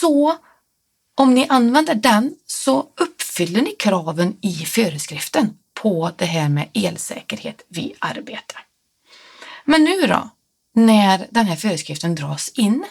så 0.00 0.38
om 1.14 1.34
ni 1.34 1.46
använder 1.48 1.94
den 1.94 2.34
så 2.46 2.88
uppfyller 2.96 3.62
ni 3.62 3.70
kraven 3.70 4.36
i 4.40 4.52
föreskriften 4.52 5.58
på 5.74 6.10
det 6.16 6.24
här 6.24 6.48
med 6.48 6.68
elsäkerhet 6.74 7.64
vid 7.68 7.92
arbete. 7.98 8.54
Men 9.64 9.84
nu 9.84 10.06
då, 10.06 10.30
när 10.74 11.26
den 11.30 11.46
här 11.46 11.56
föreskriften 11.56 12.14
dras 12.14 12.48
in, 12.48 12.84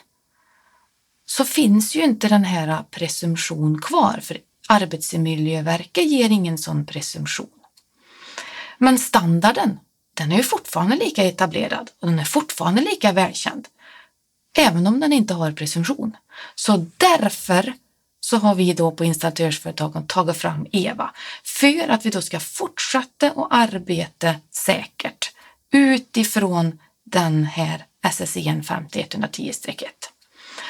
så 1.26 1.46
finns 1.46 1.96
ju 1.96 2.04
inte 2.04 2.28
den 2.28 2.44
här 2.44 2.84
presumtion 2.92 3.82
kvar, 3.82 4.20
för 4.22 4.38
Arbetsmiljöverket 4.68 6.06
ger 6.06 6.30
ingen 6.30 6.58
sån 6.58 6.86
presumtion. 6.86 7.50
Men 8.78 9.00
standarden, 9.00 9.80
den 10.14 10.32
är 10.32 10.38
ju 10.38 10.44
fortfarande 10.44 10.96
lika 10.96 11.24
etablerad 11.24 11.92
och 12.00 12.08
den 12.08 12.20
är 12.20 12.24
fortfarande 12.24 12.82
lika 12.82 13.12
välkänd 13.12 13.68
även 14.56 14.88
om 14.88 15.00
den 15.00 15.14
inte 15.14 15.34
har 15.34 15.52
presumtion. 15.52 16.18
Så 16.56 16.86
därför 16.98 17.74
så 18.20 18.38
har 18.38 18.56
vi 18.56 18.74
då 18.74 18.92
på 18.92 19.06
installatörsföretagen 19.06 20.08
tagit 20.08 20.38
fram 20.38 20.68
EVA 20.72 21.12
för 21.44 21.90
att 21.90 22.06
vi 22.06 22.10
då 22.10 22.22
ska 22.22 22.40
fortsätta 22.40 23.28
att 23.28 23.48
arbeta 23.50 24.36
säkert 24.52 25.32
utifrån 25.74 26.80
den 27.04 27.44
här 27.44 27.86
SSIN 28.12 28.64
5110-1. 28.64 29.84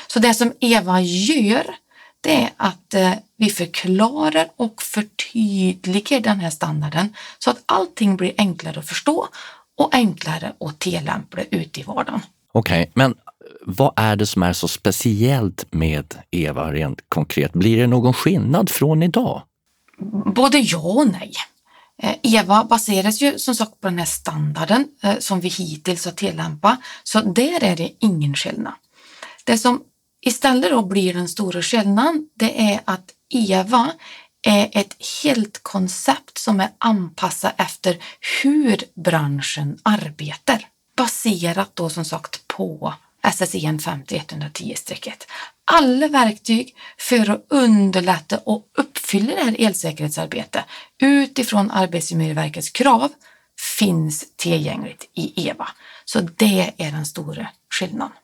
Så 0.08 0.20
det 0.20 0.34
som 0.34 0.54
EVA 0.60 1.02
gör 1.02 1.76
det 2.22 2.44
är 2.44 2.50
att 2.58 2.94
eh, 2.94 3.14
vi 3.38 3.50
förklarar 3.50 4.48
och 4.56 4.82
förtydligar 4.82 6.20
den 6.20 6.40
här 6.40 6.50
standarden 6.50 7.16
så 7.40 7.50
att 7.50 7.64
allting 7.66 8.18
blir 8.18 8.34
enklare 8.38 8.80
att 8.80 8.88
förstå 8.88 9.28
och 9.78 9.96
enklare 9.96 10.54
att 10.60 10.80
tillämpa 10.80 11.42
ute 11.52 11.80
i 11.80 11.84
vardagen. 11.84 12.22
Okej, 12.52 12.82
okay, 12.82 12.92
men 12.94 13.16
vad 13.66 13.94
är 13.96 14.16
det 14.16 14.26
som 14.26 14.44
är 14.44 14.54
så 14.54 14.68
speciellt 14.68 15.66
med 15.72 16.16
Eva 16.32 16.74
rent 16.74 17.10
konkret? 17.10 17.54
Blir 17.54 17.78
det 17.78 17.88
någon 17.88 18.14
skillnad 18.14 18.70
från 18.70 19.04
idag? 19.04 19.42
Både 20.36 20.58
ja 20.58 20.80
och 20.80 21.08
nej. 21.08 21.34
Eh, 22.02 22.16
Eva 22.24 22.64
baseras 22.64 23.22
ju 23.22 23.40
som 23.40 23.56
sagt 23.56 23.82
på 23.82 23.88
den 23.88 24.00
här 24.00 24.06
standarden 24.06 24.88
eh, 25.04 25.20
som 25.20 25.40
vi 25.40 25.50
hittills 25.50 26.06
har 26.06 26.12
tillämpat, 26.12 26.80
så 27.04 27.22
där 27.22 27.64
är 27.64 27.76
det 27.76 27.92
ingen 28.00 28.36
skillnad. 28.36 28.74
Det 29.44 29.58
som 29.58 29.84
istället 30.22 30.72
då 30.72 30.82
blir 30.86 31.14
den 31.14 31.28
stora 31.28 31.62
skillnaden, 31.62 32.30
det 32.36 32.72
är 32.72 32.80
att 32.86 33.12
Eva 33.30 33.92
är 34.48 34.70
ett 34.72 34.96
helt 35.24 35.64
koncept 35.64 36.38
som 36.38 36.60
är 36.60 36.70
anpassat 36.78 37.54
efter 37.58 37.98
hur 38.44 38.78
branschen 39.04 39.78
arbetar. 39.84 40.68
Baserat 40.98 41.72
då 41.74 41.90
som 41.90 42.06
sagt 42.06 42.48
på 42.48 42.94
SSEN 43.32 43.80
50110-1. 43.80 45.12
Alla 45.72 46.08
verktyg 46.08 46.76
för 46.98 47.30
att 47.30 47.46
underlätta 47.50 48.38
och 48.38 48.68
uppfylla 48.78 49.36
det 49.36 49.44
här 49.44 49.56
elsäkerhetsarbetet 49.60 50.66
utifrån 51.02 51.72
Arbetsmiljöverkets 51.72 52.70
krav 52.70 53.12
finns 53.80 54.26
tillgängligt 54.36 55.10
i 55.14 55.50
EVA. 55.50 55.68
Så 56.06 56.20
det 56.20 56.74
är 56.78 56.92
den 56.92 57.06
stora 57.06 57.48
skillnaden. 57.80 58.18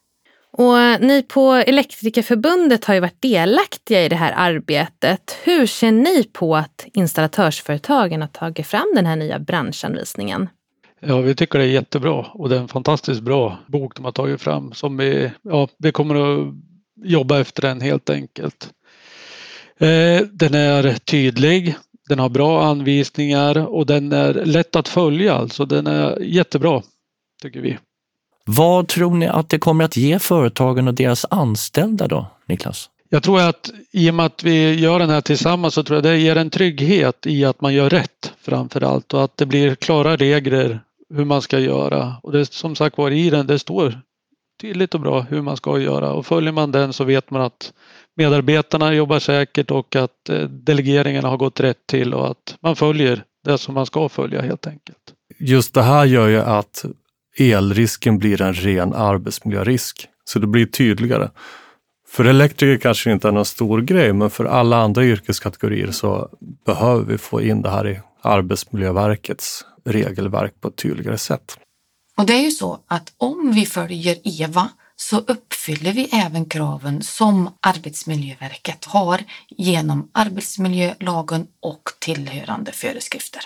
Och 0.54 1.02
ni 1.02 1.24
på 1.28 1.52
Elektrikerförbundet 1.52 2.86
har 2.86 2.94
ju 2.94 3.00
varit 3.00 3.22
delaktiga 3.22 4.06
i 4.06 4.10
det 4.10 4.16
här 4.16 4.34
arbetet. 4.36 5.38
Hur 5.44 5.68
ser 5.68 5.92
ni 5.92 6.24
på 6.24 6.56
att 6.56 6.86
installatörsföretagen 6.94 8.22
har 8.22 8.28
tagit 8.28 8.68
fram 8.68 8.92
den 8.96 9.06
här 9.06 9.16
nya 9.16 9.40
branschanvisningen? 9.40 10.50
Ja, 11.04 11.22
vi 11.22 11.36
tycker 11.36 11.60
det 11.60 11.66
är 11.66 11.70
jättebra 11.70 12.26
och 12.34 12.50
det 12.50 12.56
är 12.56 12.60
en 12.60 12.68
fantastiskt 12.68 13.22
bra 13.22 13.58
bok 13.68 13.96
de 13.96 14.06
har 14.06 14.12
tagit 14.12 14.42
fram 14.42 14.74
som 14.74 14.98
vi, 14.98 15.32
ja, 15.42 15.68
vi 15.78 15.92
kommer 15.92 16.16
att 16.16 16.54
jobba 17.04 17.40
efter 17.40 17.62
den 17.62 17.82
helt 17.82 18.10
enkelt. 18.10 18.70
Eh, 19.80 20.22
den 20.32 20.54
är 20.54 20.94
tydlig, 20.94 21.76
den 22.10 22.20
har 22.20 22.30
bra 22.30 22.64
anvisningar 22.64 23.58
och 23.68 23.86
den 23.86 24.12
är 24.12 24.34
lätt 24.34 24.76
att 24.76 24.88
följa, 24.88 25.34
alltså 25.34 25.66
den 25.66 25.88
är 25.88 26.20
jättebra 26.22 26.82
tycker 27.42 27.62
vi. 27.62 27.78
Vad 28.46 28.88
tror 28.88 29.16
ni 29.16 29.28
att 29.28 29.50
det 29.50 29.60
kommer 29.60 29.84
att 29.84 29.98
ge 29.98 30.20
företagen 30.20 30.88
och 30.88 30.94
deras 30.94 31.26
anställda 31.30 32.08
då, 32.08 32.28
Niklas? 32.46 32.90
Jag 33.10 33.24
tror 33.24 33.42
att 33.42 33.72
i 33.92 34.10
och 34.10 34.14
med 34.14 34.26
att 34.26 34.44
vi 34.44 34.74
gör 34.80 35.00
den 35.00 35.10
här 35.10 35.22
tillsammans 35.22 35.74
så 35.74 35.84
tror 35.84 35.98
jag 35.98 36.04
det 36.04 36.18
ger 36.18 36.36
en 36.36 36.50
trygghet 36.50 37.26
i 37.28 37.46
att 37.46 37.62
man 37.62 37.74
gör 37.74 37.90
rätt 37.90 38.34
framför 38.42 38.84
allt 38.84 39.14
och 39.14 39.24
att 39.24 39.38
det 39.38 39.46
blir 39.46 39.76
klara 39.76 40.16
regler 40.16 40.80
hur 41.14 41.26
man 41.26 41.42
ska 41.42 41.60
göra. 41.60 42.16
Och 42.24 42.32
det 42.32 42.54
som 42.54 42.76
sagt 42.76 42.98
var 42.98 43.12
i 43.12 43.30
den, 43.30 43.48
det 43.48 43.60
står 43.60 44.02
tydligt 44.62 44.94
och 44.94 45.00
bra 45.00 45.22
hur 45.22 45.42
man 45.42 45.58
ska 45.58 45.80
göra 45.80 46.12
och 46.12 46.26
följer 46.26 46.52
man 46.52 46.72
den 46.72 46.94
så 46.94 47.04
vet 47.04 47.32
man 47.32 47.42
att 47.42 47.74
medarbetarna 48.16 48.94
jobbar 48.94 49.20
säkert 49.20 49.72
och 49.72 49.96
att 49.96 50.30
eh, 50.30 50.44
delegeringarna 50.44 51.28
har 51.28 51.38
gått 51.38 51.60
rätt 51.60 51.88
till 51.88 52.14
och 52.14 52.32
att 52.32 52.56
man 52.62 52.76
följer 52.76 53.24
det 53.46 53.58
som 53.58 53.74
man 53.74 53.86
ska 53.86 54.10
följa 54.10 54.42
helt 54.42 54.68
enkelt. 54.68 54.98
Just 55.40 55.74
det 55.74 55.82
här 55.82 56.06
gör 56.06 56.28
ju 56.28 56.42
att 56.42 56.86
elrisken 57.38 58.18
blir 58.18 58.42
en 58.42 58.54
ren 58.54 58.94
arbetsmiljörisk, 58.94 60.08
så 60.26 60.40
det 60.40 60.48
blir 60.48 60.66
tydligare. 60.66 61.30
För 62.08 62.26
elektriker 62.26 62.82
kanske 62.82 63.12
inte 63.12 63.28
är 63.28 63.32
någon 63.32 63.46
stor 63.46 63.82
grej, 63.82 64.14
men 64.14 64.30
för 64.30 64.46
alla 64.46 64.78
andra 64.78 65.06
yrkeskategorier 65.06 65.92
så 65.92 66.30
behöver 66.66 67.04
vi 67.04 67.18
få 67.18 67.42
in 67.42 67.62
det 67.62 67.70
här 67.70 67.88
i 67.88 68.00
Arbetsmiljöverkets 68.22 69.66
regelverk 69.86 70.62
på 70.62 70.68
ett 70.68 70.76
tydligare 70.76 71.18
sätt. 71.18 71.58
Och 72.18 72.26
det 72.26 72.34
är 72.34 72.42
ju 72.42 72.52
så 72.52 72.80
att 72.88 73.14
om 73.18 73.52
vi 73.56 73.66
följer 73.66 74.42
EVA 74.42 74.70
så 74.96 75.18
uppfyller 75.18 75.94
vi 75.94 76.10
även 76.12 76.46
kraven 76.46 77.02
som 77.04 77.50
Arbetsmiljöverket 77.60 78.86
har 78.86 79.24
genom 79.50 80.10
arbetsmiljölagen 80.14 81.48
och 81.60 81.82
tillhörande 82.00 82.72
föreskrifter. 82.72 83.42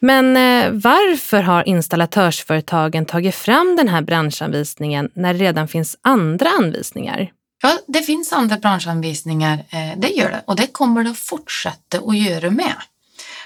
Men 0.00 0.36
eh, 0.36 0.70
varför 0.72 1.42
har 1.42 1.68
installatörsföretagen 1.68 3.06
tagit 3.06 3.34
fram 3.34 3.76
den 3.76 3.88
här 3.88 4.02
branschanvisningen 4.02 5.10
när 5.14 5.34
det 5.34 5.40
redan 5.40 5.68
finns 5.68 5.96
andra 6.02 6.48
anvisningar? 6.48 7.32
Ja, 7.62 7.78
det 7.86 8.02
finns 8.02 8.32
andra 8.32 8.56
branschanvisningar, 8.56 9.64
eh, 9.70 9.98
det 9.98 10.08
gör 10.08 10.30
det 10.30 10.42
och 10.46 10.56
det 10.56 10.66
kommer 10.66 11.04
det 11.04 11.10
att 11.10 11.18
fortsätta 11.18 11.98
att 11.98 12.18
göra 12.18 12.50
med. 12.50 12.74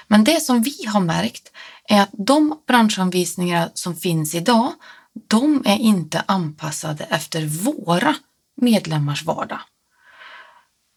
Men 0.07 0.23
det 0.23 0.41
som 0.41 0.61
vi 0.61 0.85
har 0.87 0.99
märkt 0.99 1.51
är 1.89 2.01
att 2.01 2.09
de 2.11 2.59
branschanvisningar 2.67 3.71
som 3.73 3.95
finns 3.95 4.35
idag, 4.35 4.73
de 5.27 5.63
är 5.65 5.77
inte 5.77 6.23
anpassade 6.25 7.03
efter 7.03 7.45
våra 7.45 8.15
medlemmars 8.61 9.25
vardag. 9.25 9.59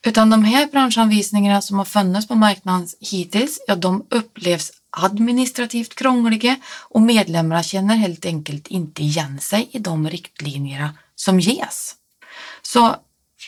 Utan 0.06 0.30
de 0.30 0.44
här 0.44 0.66
branschanvisningarna 0.66 1.62
som 1.62 1.78
har 1.78 1.84
funnits 1.84 2.28
på 2.28 2.34
marknaden 2.34 2.88
hittills, 3.00 3.60
ja 3.66 3.76
de 3.76 4.06
upplevs 4.10 4.72
administrativt 4.90 5.94
krångliga 5.94 6.56
och 6.88 7.02
medlemmarna 7.02 7.62
känner 7.62 7.96
helt 7.96 8.24
enkelt 8.24 8.66
inte 8.66 9.02
igen 9.02 9.40
sig 9.40 9.68
i 9.72 9.78
de 9.78 10.10
riktlinjerna 10.10 10.94
som 11.14 11.40
ges. 11.40 11.94
Så 12.62 12.96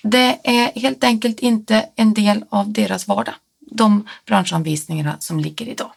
det 0.02 0.40
är 0.44 0.80
helt 0.80 1.04
enkelt 1.04 1.40
inte 1.40 1.88
en 1.96 2.14
del 2.14 2.44
av 2.50 2.72
deras 2.72 3.08
vardag, 3.08 3.34
de 3.60 4.08
branschanvisningarna 4.26 5.16
som 5.20 5.40
ligger 5.40 5.68
idag. 5.68 5.92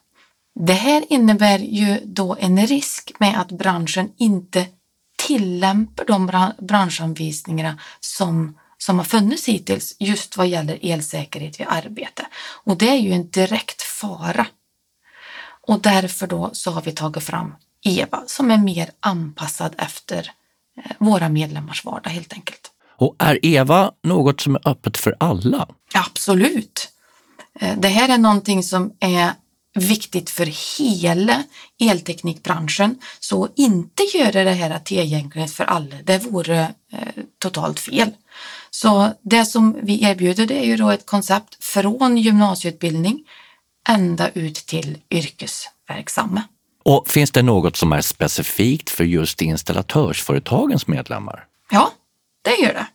Det 0.60 0.74
här 0.74 1.06
innebär 1.10 1.60
ju 1.60 2.00
då 2.06 2.38
en 2.40 2.68
risk 2.68 3.12
med 3.20 3.40
att 3.42 3.52
branschen 3.52 4.12
inte 4.18 4.66
tillämpar 5.18 6.06
de 6.06 6.52
branschanvisningarna 6.60 7.80
som, 8.00 8.58
som 8.78 8.98
har 8.98 9.06
funnits 9.06 9.48
hittills 9.48 9.96
just 10.00 10.38
vad 10.38 10.48
gäller 10.48 10.80
elsäkerhet 10.82 11.60
vid 11.60 11.68
arbete. 11.70 12.26
Och 12.64 12.78
det 12.78 12.90
är 12.90 12.96
ju 12.96 13.12
en 13.12 13.30
direkt 13.30 13.82
fara. 13.82 14.48
Och 15.68 15.82
därför 15.82 16.28
då 16.28 16.50
så 16.54 16.72
har 16.72 16.82
vi 16.82 16.92
tagit 16.92 17.24
fram 17.24 17.56
EVA 17.86 18.24
som 18.28 18.52
är 18.52 18.58
mer 18.58 18.90
anpassad 19.00 19.76
efter 19.78 20.32
eh, 20.78 20.92
våra 20.98 21.30
medlemmars 21.30 21.86
vardag 21.86 22.10
helt 22.10 22.34
enkelt. 22.34 22.72
Och 22.98 23.16
är 23.20 23.46
EVA 23.46 23.92
något 24.04 24.42
som 24.42 24.56
är 24.56 24.68
öppet 24.68 24.98
för 24.98 25.16
alla? 25.20 25.68
Absolut. 25.94 26.90
Eh, 27.60 27.78
det 27.80 27.88
här 27.88 28.10
är 28.10 28.18
någonting 28.18 28.64
som 28.64 28.94
är 29.00 29.32
viktigt 29.80 30.30
för 30.30 30.78
hela 30.80 31.44
elteknikbranschen. 31.80 32.96
Så 33.20 33.50
inte 33.56 34.04
göra 34.04 34.44
det 34.44 34.52
här 34.52 34.80
tillgängligt 34.80 35.54
för 35.54 35.64
alla, 35.64 35.96
det 36.04 36.18
vore 36.18 36.60
eh, 36.92 37.24
totalt 37.40 37.80
fel. 37.80 38.12
Så 38.70 39.14
det 39.22 39.46
som 39.46 39.78
vi 39.82 40.04
erbjuder 40.04 40.46
det 40.46 40.60
är 40.60 40.66
ju 40.66 40.78
då 40.78 40.90
ett 40.90 41.06
koncept 41.06 41.64
från 41.64 42.18
gymnasieutbildning 42.18 43.24
ända 43.90 44.30
ut 44.30 44.56
till 44.56 44.98
yrkesverksamma. 45.10 46.44
Och 46.84 47.08
finns 47.08 47.32
det 47.32 47.42
något 47.42 47.78
som 47.78 47.94
är 47.94 48.02
specifikt 48.02 48.90
för 48.90 49.04
just 49.04 49.42
installatörsföretagens 49.42 50.88
medlemmar? 50.88 51.46
Ja, 51.72 51.92
det 52.42 52.56
gör 52.62 52.74
det. 52.74 52.88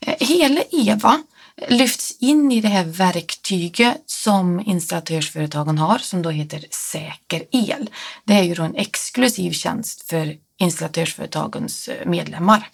Eh, 0.00 0.28
hela 0.28 0.60
EVA 0.70 1.22
lyfts 1.68 2.16
in 2.20 2.52
i 2.52 2.60
det 2.60 2.68
här 2.68 2.84
verktyget 2.84 4.02
som 4.06 4.60
installatörsföretagen 4.60 5.78
har 5.78 5.98
som 5.98 6.22
då 6.22 6.30
heter 6.30 6.64
Säker 6.70 7.44
el. 7.50 7.90
Det 8.24 8.34
är 8.34 8.42
ju 8.42 8.54
då 8.54 8.62
en 8.62 8.76
exklusiv 8.76 9.52
tjänst 9.52 10.08
för 10.08 10.36
installatörsföretagens 10.58 11.88
eh, 11.88 12.06
medlemmar. 12.06 12.68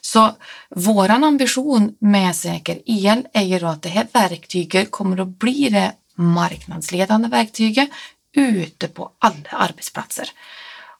Så 0.00 0.36
våran 0.70 1.24
ambition 1.24 1.96
med 2.00 2.36
Säker 2.36 2.82
el 2.86 3.26
är 3.32 3.42
ju 3.42 3.58
då 3.58 3.66
att 3.66 3.82
det 3.82 3.88
här 3.88 4.06
verktyget 4.12 4.90
kommer 4.90 5.20
att 5.20 5.38
bli 5.38 5.68
det 5.68 5.92
marknadsledande 6.14 7.28
verktyget 7.28 7.90
ute 8.36 8.88
på 8.88 9.12
alla 9.18 9.48
arbetsplatser. 9.50 10.30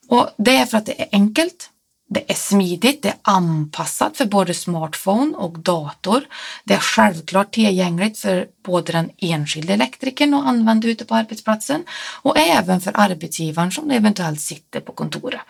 Och 0.09 0.31
det 0.39 0.57
är 0.57 0.67
för 0.67 0.79
att 0.79 0.87
det 0.87 1.03
är 1.03 1.09
enkelt, 1.13 1.71
det 2.09 2.31
är 2.31 2.35
smidigt, 2.35 3.03
det 3.03 3.09
är 3.09 3.15
anpassat 3.23 4.17
för 4.17 4.27
både 4.27 4.55
smartphone 4.55 5.37
och 5.37 5.59
dator. 5.59 6.25
Det 6.65 6.75
är 6.75 6.79
självklart 6.79 7.53
tillgängligt 7.53 8.19
för 8.19 8.47
både 8.65 8.93
den 8.93 9.11
enskilde 9.19 9.73
elektrikern 9.73 10.35
och 10.35 10.49
använda 10.49 10.89
ute 10.89 11.05
på 11.05 11.15
arbetsplatsen 11.15 11.85
och 12.23 12.39
även 12.39 12.81
för 12.81 12.93
arbetsgivaren 12.95 13.73
som 13.73 13.91
eventuellt 13.91 14.41
sitter 14.41 14.81
på 14.81 14.93
kontoret. 14.93 15.41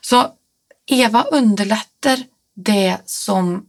Så 0.00 0.26
EVA 0.86 1.22
underlättar 1.22 2.18
det 2.56 2.96
som 3.04 3.66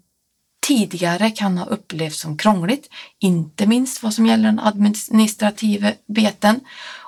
tidigare 0.67 1.29
kan 1.31 1.57
ha 1.57 1.65
upplevts 1.65 2.21
som 2.21 2.37
krångligt, 2.37 2.89
inte 3.19 3.67
minst 3.67 4.03
vad 4.03 4.13
som 4.13 4.25
gäller 4.25 4.43
den 4.43 4.59
administrativa 4.59 5.91
beten 6.07 6.59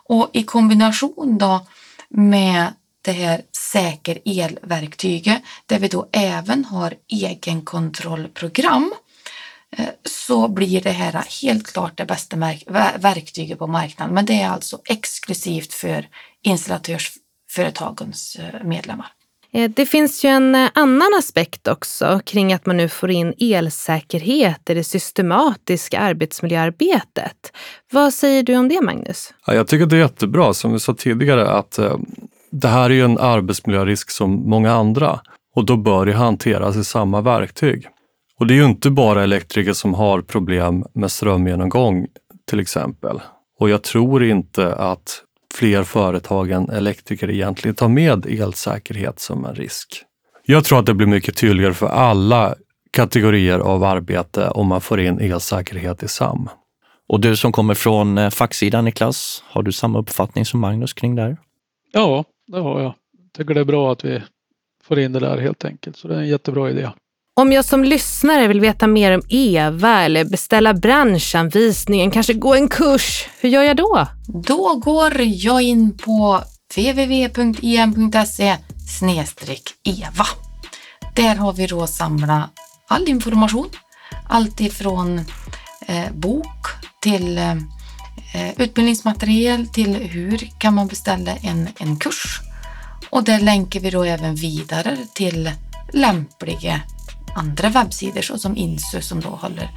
och 0.05 0.29
i 0.33 0.43
kombination 0.43 1.38
då 1.38 1.67
med 2.09 2.73
det 3.03 3.11
här 3.11 3.41
säker 3.71 4.19
elverktyget 4.25 5.41
där 5.65 5.79
vi 5.79 5.87
då 5.87 6.09
även 6.11 6.65
har 6.65 6.93
egenkontrollprogram 7.07 8.93
eh, 9.77 9.85
så 10.05 10.47
blir 10.47 10.81
det 10.81 10.91
här 10.91 11.41
helt 11.41 11.67
klart 11.67 11.97
det 11.97 12.05
bästa 12.05 12.37
verktyget 12.97 13.59
på 13.59 13.67
marknaden. 13.67 14.15
Men 14.15 14.25
det 14.25 14.41
är 14.41 14.49
alltså 14.49 14.79
exklusivt 14.85 15.73
för 15.73 16.07
installatörsföretagens 16.43 18.35
eh, 18.35 18.63
medlemmar. 18.63 19.11
Eh, 19.53 19.69
det 19.69 19.85
finns 19.85 20.25
ju 20.25 20.29
en 20.29 20.55
annan 20.73 21.13
aspekt 21.19 21.67
också 21.67 22.21
kring 22.25 22.53
att 22.53 22.65
man 22.65 22.77
nu 22.77 22.89
får 22.89 23.11
in 23.11 23.33
elsäkerhet 23.39 24.69
i 24.69 24.73
det 24.73 24.83
systematiska 24.83 25.99
arbetsmiljöarbetet. 25.99 27.51
Vad 27.91 28.13
säger 28.13 28.43
du 28.43 28.57
om 28.57 28.69
det, 28.69 28.81
Magnus? 28.81 29.33
Ja, 29.47 29.53
jag 29.53 29.67
tycker 29.67 29.85
det 29.85 29.95
är 29.95 29.99
jättebra, 29.99 30.53
som 30.53 30.73
vi 30.73 30.79
sa 30.79 30.93
tidigare, 30.93 31.49
att 31.49 31.79
det 32.53 32.67
här 32.67 32.89
är 32.89 32.93
ju 32.93 33.05
en 33.05 33.17
arbetsmiljörisk 33.17 34.11
som 34.11 34.49
många 34.49 34.71
andra 34.71 35.19
och 35.55 35.65
då 35.65 35.77
bör 35.77 36.05
det 36.05 36.13
hanteras 36.13 36.75
i 36.75 36.83
samma 36.83 37.21
verktyg. 37.21 37.87
Och 38.39 38.47
det 38.47 38.53
är 38.53 38.55
ju 38.55 38.65
inte 38.65 38.89
bara 38.89 39.23
elektriker 39.23 39.73
som 39.73 39.93
har 39.93 40.21
problem 40.21 40.85
med 40.93 41.11
strömgenomgång 41.11 42.07
till 42.49 42.59
exempel. 42.59 43.21
Och 43.59 43.69
jag 43.69 43.83
tror 43.83 44.23
inte 44.23 44.75
att 44.75 45.21
fler 45.53 45.83
företag 45.83 46.51
än 46.51 46.69
elektriker 46.69 47.29
egentligen 47.29 47.75
tar 47.75 47.87
med 47.87 48.25
elsäkerhet 48.25 49.19
som 49.19 49.45
en 49.45 49.55
risk. 49.55 50.03
Jag 50.45 50.63
tror 50.63 50.79
att 50.79 50.85
det 50.85 50.93
blir 50.93 51.07
mycket 51.07 51.37
tydligare 51.37 51.73
för 51.73 51.87
alla 51.87 52.55
kategorier 52.91 53.59
av 53.59 53.83
arbete 53.83 54.49
om 54.49 54.67
man 54.67 54.81
får 54.81 54.99
in 54.99 55.19
elsäkerhet 55.19 56.03
i 56.03 56.07
SAM. 56.07 56.49
Och 57.09 57.19
du 57.19 57.35
som 57.35 57.51
kommer 57.51 57.73
från 57.73 58.17
eh, 58.17 58.29
facksidan 58.29 58.85
Niklas, 58.85 59.43
har 59.47 59.63
du 59.63 59.71
samma 59.71 59.99
uppfattning 59.99 60.45
som 60.45 60.59
Magnus 60.59 60.93
kring 60.93 61.15
det 61.15 61.21
här? 61.21 61.37
Ja, 61.91 62.23
det 62.53 62.61
har 62.61 62.81
jag. 62.81 62.93
Tycker 63.37 63.53
det 63.53 63.59
är 63.59 63.65
bra 63.65 63.91
att 63.91 64.05
vi 64.05 64.21
får 64.83 64.99
in 64.99 65.13
det 65.13 65.19
där 65.19 65.37
helt 65.37 65.65
enkelt. 65.65 65.97
Så 65.97 66.07
det 66.07 66.15
är 66.15 66.19
en 66.19 66.27
jättebra 66.27 66.69
idé. 66.69 66.89
Om 67.35 67.51
jag 67.51 67.65
som 67.65 67.83
lyssnare 67.83 68.47
vill 68.47 68.59
veta 68.59 68.87
mer 68.87 69.11
om 69.11 69.21
EVA 69.29 70.01
eller 70.01 70.25
beställa 70.25 70.73
branschanvisningen, 70.73 72.11
kanske 72.11 72.33
gå 72.33 72.55
en 72.55 72.67
kurs, 72.67 73.27
hur 73.39 73.49
gör 73.49 73.63
jag 73.63 73.77
då? 73.77 74.07
Då 74.27 74.75
går 74.75 75.21
jag 75.21 75.61
in 75.61 75.97
på 75.97 76.41
www.im.se 76.75 78.57
eva. 79.83 80.25
Där 81.15 81.35
har 81.35 81.53
vi 81.53 81.67
då 81.67 81.87
samlat 81.87 82.49
all 82.87 83.09
information. 83.09 83.69
Allt 84.29 84.61
ifrån 84.61 85.17
eh, 85.87 86.13
bok 86.13 86.67
till 87.01 87.37
Eh, 87.37 87.55
utbildningsmaterial 88.57 89.67
till 89.67 89.95
hur 89.95 90.49
kan 90.57 90.73
man 90.73 90.87
beställa 90.87 91.35
en, 91.35 91.69
en 91.79 91.97
kurs. 91.99 92.39
Och 93.09 93.23
där 93.23 93.39
länkar 93.39 93.79
vi 93.79 93.89
då 93.89 94.03
även 94.03 94.35
vidare 94.35 94.97
till 95.13 95.51
lämpliga 95.93 96.81
andra 97.35 97.69
webbsidor 97.69 98.21
såsom 98.21 98.57
Insu 98.57 99.01
som 99.01 99.19
då 99.19 99.29
håller 99.29 99.69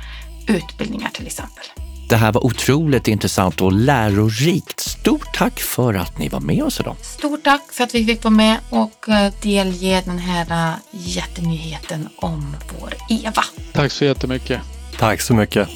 utbildningar 0.48 1.10
till 1.10 1.26
exempel. 1.26 1.64
Det 2.08 2.16
här 2.16 2.32
var 2.32 2.46
otroligt 2.46 3.08
intressant 3.08 3.60
och 3.60 3.72
lärorikt. 3.72 4.80
Stort 4.80 5.34
tack 5.34 5.60
för 5.60 5.94
att 5.94 6.18
ni 6.18 6.28
var 6.28 6.40
med 6.40 6.62
oss 6.62 6.80
idag. 6.80 6.96
Stort 7.02 7.44
tack 7.44 7.72
för 7.72 7.84
att 7.84 7.94
vi 7.94 8.06
fick 8.06 8.24
vara 8.24 8.34
med 8.34 8.58
och 8.70 9.08
eh, 9.08 9.32
delge 9.42 10.02
den 10.04 10.18
här 10.18 10.70
eh, 10.70 10.74
jättenyheten 10.90 12.08
om 12.16 12.56
vår 12.80 12.94
EVA. 13.10 13.44
Tack 13.72 13.92
så 13.92 14.04
jättemycket. 14.04 14.60
Tack 14.98 15.20
så 15.20 15.34
mycket. 15.34 15.68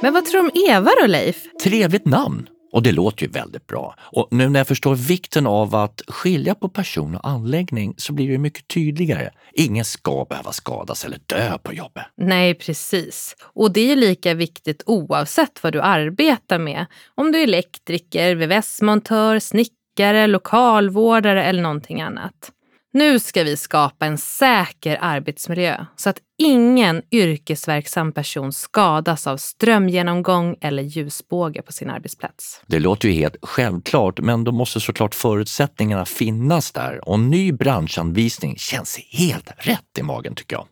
Men 0.00 0.12
vad 0.12 0.24
tror 0.24 0.42
du 0.42 0.48
om 0.48 0.70
Eva 0.70 0.90
då, 1.00 1.06
Leif? 1.06 1.36
Trevligt 1.62 2.06
namn. 2.06 2.48
Och 2.72 2.82
det 2.82 2.92
låter 2.92 3.22
ju 3.22 3.30
väldigt 3.30 3.66
bra. 3.66 3.94
Och 4.00 4.28
nu 4.30 4.48
när 4.48 4.60
jag 4.60 4.66
förstår 4.66 4.94
vikten 4.94 5.46
av 5.46 5.74
att 5.74 6.02
skilja 6.08 6.54
på 6.54 6.68
person 6.68 7.14
och 7.16 7.28
anläggning 7.28 7.94
så 7.96 8.12
blir 8.12 8.28
det 8.28 8.38
mycket 8.38 8.68
tydligare. 8.68 9.30
Ingen 9.52 9.84
ska 9.84 10.26
behöva 10.30 10.52
skadas 10.52 11.04
eller 11.04 11.18
dö 11.26 11.58
på 11.58 11.72
jobbet. 11.72 12.04
Nej, 12.16 12.54
precis. 12.54 13.36
Och 13.42 13.72
det 13.72 13.92
är 13.92 13.96
lika 13.96 14.34
viktigt 14.34 14.82
oavsett 14.86 15.62
vad 15.62 15.72
du 15.72 15.80
arbetar 15.80 16.58
med. 16.58 16.86
Om 17.14 17.32
du 17.32 17.38
är 17.38 17.44
elektriker, 17.44 18.34
VVS-montör, 18.34 19.38
snickare, 19.38 20.26
lokalvårdare 20.26 21.44
eller 21.44 21.62
någonting 21.62 22.00
annat. 22.00 22.52
Nu 22.92 23.18
ska 23.18 23.44
vi 23.44 23.56
skapa 23.56 24.06
en 24.06 24.18
säker 24.18 24.98
arbetsmiljö 25.00 25.84
så 25.96 26.10
att 26.10 26.18
ingen 26.38 27.02
yrkesverksam 27.10 28.12
person 28.12 28.52
skadas 28.52 29.26
av 29.26 29.36
strömgenomgång 29.36 30.56
eller 30.60 30.82
ljusbåge 30.82 31.62
på 31.62 31.72
sin 31.72 31.90
arbetsplats. 31.90 32.60
Det 32.66 32.78
låter 32.78 33.08
ju 33.08 33.14
helt 33.14 33.36
självklart, 33.42 34.20
men 34.20 34.44
då 34.44 34.52
måste 34.52 34.80
såklart 34.80 35.14
förutsättningarna 35.14 36.04
finnas 36.04 36.72
där 36.72 37.08
och 37.08 37.20
ny 37.20 37.52
branschanvisning 37.52 38.56
känns 38.58 38.98
helt 39.10 39.50
rätt 39.56 39.98
i 39.98 40.02
magen 40.02 40.34
tycker 40.34 40.56
jag. 40.56 40.66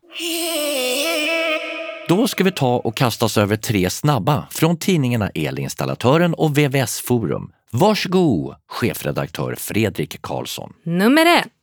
Då 2.08 2.28
ska 2.28 2.44
vi 2.44 2.52
ta 2.52 2.76
och 2.76 2.96
kasta 2.96 3.24
oss 3.24 3.38
över 3.38 3.56
tre 3.56 3.90
snabba 3.90 4.46
från 4.50 4.78
tidningarna 4.78 5.30
Elinstallatören 5.34 6.34
och 6.34 6.58
VVS 6.58 7.00
Forum. 7.00 7.52
Varsågod, 7.72 8.54
chefredaktör 8.68 9.54
Fredrik 9.58 10.22
Karlsson. 10.22 10.72
Nummer 10.84 11.26
ett. 11.26 11.55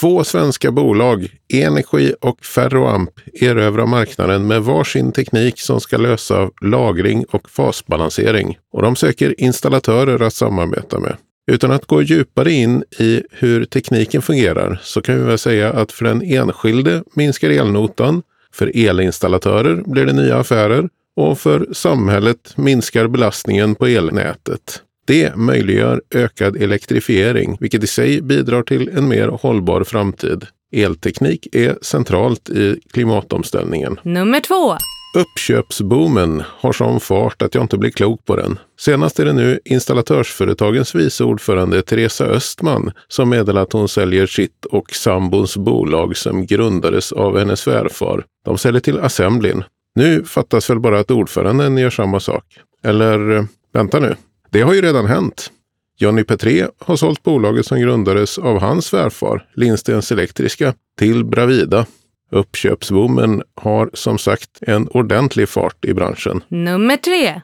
Två 0.00 0.24
svenska 0.24 0.70
bolag, 0.70 1.28
Energi 1.52 2.14
och 2.20 2.44
Ferroamp, 2.44 3.10
erövrar 3.34 3.86
marknaden 3.86 4.46
med 4.46 4.62
varsin 4.62 5.12
teknik 5.12 5.60
som 5.60 5.80
ska 5.80 5.96
lösa 5.96 6.50
lagring 6.60 7.24
och 7.30 7.50
fasbalansering. 7.50 8.58
Och 8.72 8.82
de 8.82 8.96
söker 8.96 9.40
installatörer 9.40 10.22
att 10.22 10.34
samarbeta 10.34 10.98
med. 10.98 11.16
Utan 11.50 11.70
att 11.70 11.86
gå 11.86 12.02
djupare 12.02 12.52
in 12.52 12.84
i 12.98 13.22
hur 13.30 13.64
tekniken 13.64 14.22
fungerar 14.22 14.80
så 14.82 15.02
kan 15.02 15.16
vi 15.16 15.22
väl 15.22 15.38
säga 15.38 15.72
att 15.72 15.92
för 15.92 16.04
den 16.04 16.22
enskilde 16.22 17.02
minskar 17.14 17.50
elnotan, 17.50 18.22
för 18.54 18.72
elinstallatörer 18.74 19.82
blir 19.86 20.06
det 20.06 20.12
nya 20.12 20.36
affärer 20.36 20.88
och 21.16 21.38
för 21.38 21.68
samhället 21.72 22.52
minskar 22.56 23.08
belastningen 23.08 23.74
på 23.74 23.86
elnätet. 23.86 24.82
Det 25.06 25.36
möjliggör 25.36 26.02
ökad 26.14 26.56
elektrifiering, 26.56 27.56
vilket 27.60 27.84
i 27.84 27.86
sig 27.86 28.22
bidrar 28.22 28.62
till 28.62 28.88
en 28.88 29.08
mer 29.08 29.28
hållbar 29.28 29.84
framtid. 29.84 30.46
Elteknik 30.72 31.48
är 31.52 31.78
centralt 31.82 32.50
i 32.50 32.80
klimatomställningen. 32.92 34.00
Nummer 34.02 34.40
två. 34.40 34.76
Uppköpsboomen 35.16 36.42
har 36.46 36.72
sån 36.72 37.00
fart 37.00 37.42
att 37.42 37.54
jag 37.54 37.64
inte 37.64 37.78
blir 37.78 37.90
klok 37.90 38.24
på 38.24 38.36
den. 38.36 38.58
Senast 38.80 39.18
är 39.18 39.24
det 39.24 39.32
nu 39.32 39.60
installatörsföretagens 39.64 40.94
vice 40.94 41.24
ordförande 41.24 41.82
Teresa 41.82 42.24
Östman 42.24 42.92
som 43.08 43.28
meddelar 43.28 43.62
att 43.62 43.72
hon 43.72 43.88
säljer 43.88 44.26
sitt 44.26 44.64
och 44.64 44.94
sambons 44.94 45.56
bolag 45.56 46.16
som 46.16 46.46
grundades 46.46 47.12
av 47.12 47.38
hennes 47.38 47.60
svärfar. 47.60 48.24
De 48.44 48.58
säljer 48.58 48.80
till 48.80 48.98
Assemblin. 48.98 49.64
Nu 49.94 50.24
fattas 50.24 50.70
väl 50.70 50.80
bara 50.80 51.00
att 51.00 51.10
ordföranden 51.10 51.78
gör 51.78 51.90
samma 51.90 52.20
sak. 52.20 52.44
Eller, 52.84 53.30
eh, 53.30 53.44
vänta 53.72 54.00
nu. 54.00 54.14
Det 54.50 54.62
har 54.62 54.74
ju 54.74 54.82
redan 54.82 55.06
hänt. 55.06 55.50
Johnny 55.98 56.24
Petré 56.24 56.66
har 56.78 56.96
sålt 56.96 57.22
bolaget 57.22 57.66
som 57.66 57.80
grundades 57.80 58.38
av 58.38 58.60
hans 58.60 58.86
svärfar, 58.86 59.46
Lindstens 59.54 60.12
Elektriska, 60.12 60.74
till 60.98 61.24
Bravida. 61.24 61.86
Uppköpsboomen 62.32 63.42
har 63.54 63.90
som 63.94 64.18
sagt 64.18 64.50
en 64.60 64.88
ordentlig 64.88 65.48
fart 65.48 65.84
i 65.84 65.94
branschen. 65.94 66.42
Nummer 66.48 66.96
tre. 66.96 67.40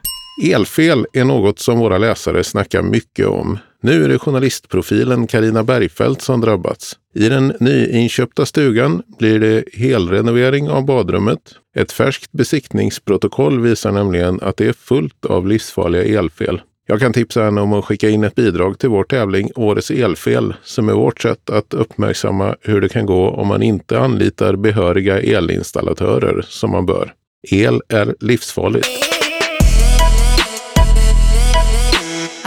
Elfel 0.53 1.05
är 1.13 1.23
något 1.23 1.59
som 1.59 1.79
våra 1.79 1.97
läsare 1.97 2.43
snackar 2.43 2.81
mycket 2.81 3.27
om. 3.27 3.57
Nu 3.81 4.03
är 4.03 4.09
det 4.09 4.19
journalistprofilen 4.19 5.27
Karina 5.27 5.63
Bergfeldt 5.63 6.21
som 6.21 6.41
drabbats. 6.41 6.93
I 7.15 7.29
den 7.29 7.53
nyinköpta 7.59 8.45
stugan 8.45 9.03
blir 9.19 9.39
det 9.39 9.63
helrenovering 9.73 10.69
av 10.69 10.85
badrummet. 10.85 11.39
Ett 11.75 11.91
färskt 11.91 12.31
besiktningsprotokoll 12.31 13.59
visar 13.59 13.91
nämligen 13.91 14.41
att 14.41 14.57
det 14.57 14.67
är 14.67 14.73
fullt 14.73 15.25
av 15.25 15.47
livsfarliga 15.47 16.19
elfel. 16.19 16.61
Jag 16.89 16.99
kan 16.99 17.13
tipsa 17.13 17.43
henne 17.43 17.61
om 17.61 17.73
att 17.73 17.85
skicka 17.85 18.09
in 18.09 18.23
ett 18.23 18.35
bidrag 18.35 18.79
till 18.79 18.89
vår 18.89 19.03
tävling 19.03 19.51
Årets 19.55 19.91
elfel 19.91 20.53
som 20.63 20.89
är 20.89 20.93
vårt 20.93 21.21
sätt 21.21 21.49
att 21.49 21.73
uppmärksamma 21.73 22.55
hur 22.61 22.81
det 22.81 22.89
kan 22.89 23.05
gå 23.05 23.29
om 23.29 23.47
man 23.47 23.63
inte 23.63 23.99
anlitar 23.99 24.55
behöriga 24.55 25.19
elinstallatörer 25.19 26.45
som 26.47 26.71
man 26.71 26.85
bör. 26.85 27.13
El 27.51 27.81
är 27.89 28.15
livsfarligt. 28.19 29.06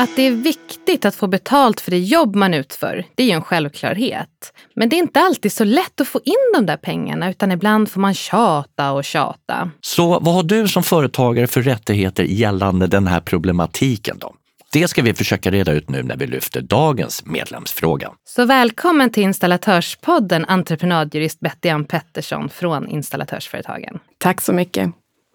Att 0.01 0.17
det 0.17 0.23
är 0.23 0.31
viktigt 0.31 1.05
att 1.05 1.15
få 1.15 1.27
betalt 1.27 1.81
för 1.81 1.91
det 1.91 1.99
jobb 1.99 2.37
man 2.37 2.55
utför, 2.55 3.05
det 3.15 3.23
är 3.23 3.27
ju 3.27 3.33
en 3.33 3.43
självklarhet. 3.43 4.53
Men 4.75 4.89
det 4.89 4.97
är 4.97 4.99
inte 4.99 5.21
alltid 5.21 5.53
så 5.53 5.65
lätt 5.65 6.01
att 6.01 6.09
få 6.09 6.21
in 6.25 6.53
de 6.55 6.67
där 6.67 6.77
pengarna 6.77 7.31
utan 7.31 7.53
ibland 7.53 7.91
får 7.91 8.01
man 8.01 8.15
tjata 8.15 8.93
och 8.93 9.05
tjata. 9.05 9.71
Så 9.81 10.21
vad 10.21 10.35
har 10.35 10.43
du 10.43 10.69
som 10.69 10.83
företagare 10.83 11.47
för 11.47 11.63
rättigheter 11.63 12.25
gällande 12.25 12.87
den 12.87 13.07
här 13.07 13.21
problematiken 13.21 14.19
då? 14.19 14.35
Det 14.73 14.89
ska 14.89 15.03
vi 15.03 15.15
försöka 15.15 15.51
reda 15.51 15.73
ut 15.73 15.89
nu 15.89 16.03
när 16.03 16.17
vi 16.17 16.27
lyfter 16.27 16.61
dagens 16.61 17.27
medlemsfråga. 17.27 18.11
Så 18.29 18.45
välkommen 18.45 19.11
till 19.11 19.23
Installatörspodden 19.23 20.45
entreprenadjurist 20.45 21.41
Betty 21.41 21.69
Ann 21.69 21.85
Pettersson 21.85 22.49
från 22.49 22.89
Installatörsföretagen. 22.89 23.99
Tack 24.19 24.41
så 24.41 24.53
mycket. 24.53 24.91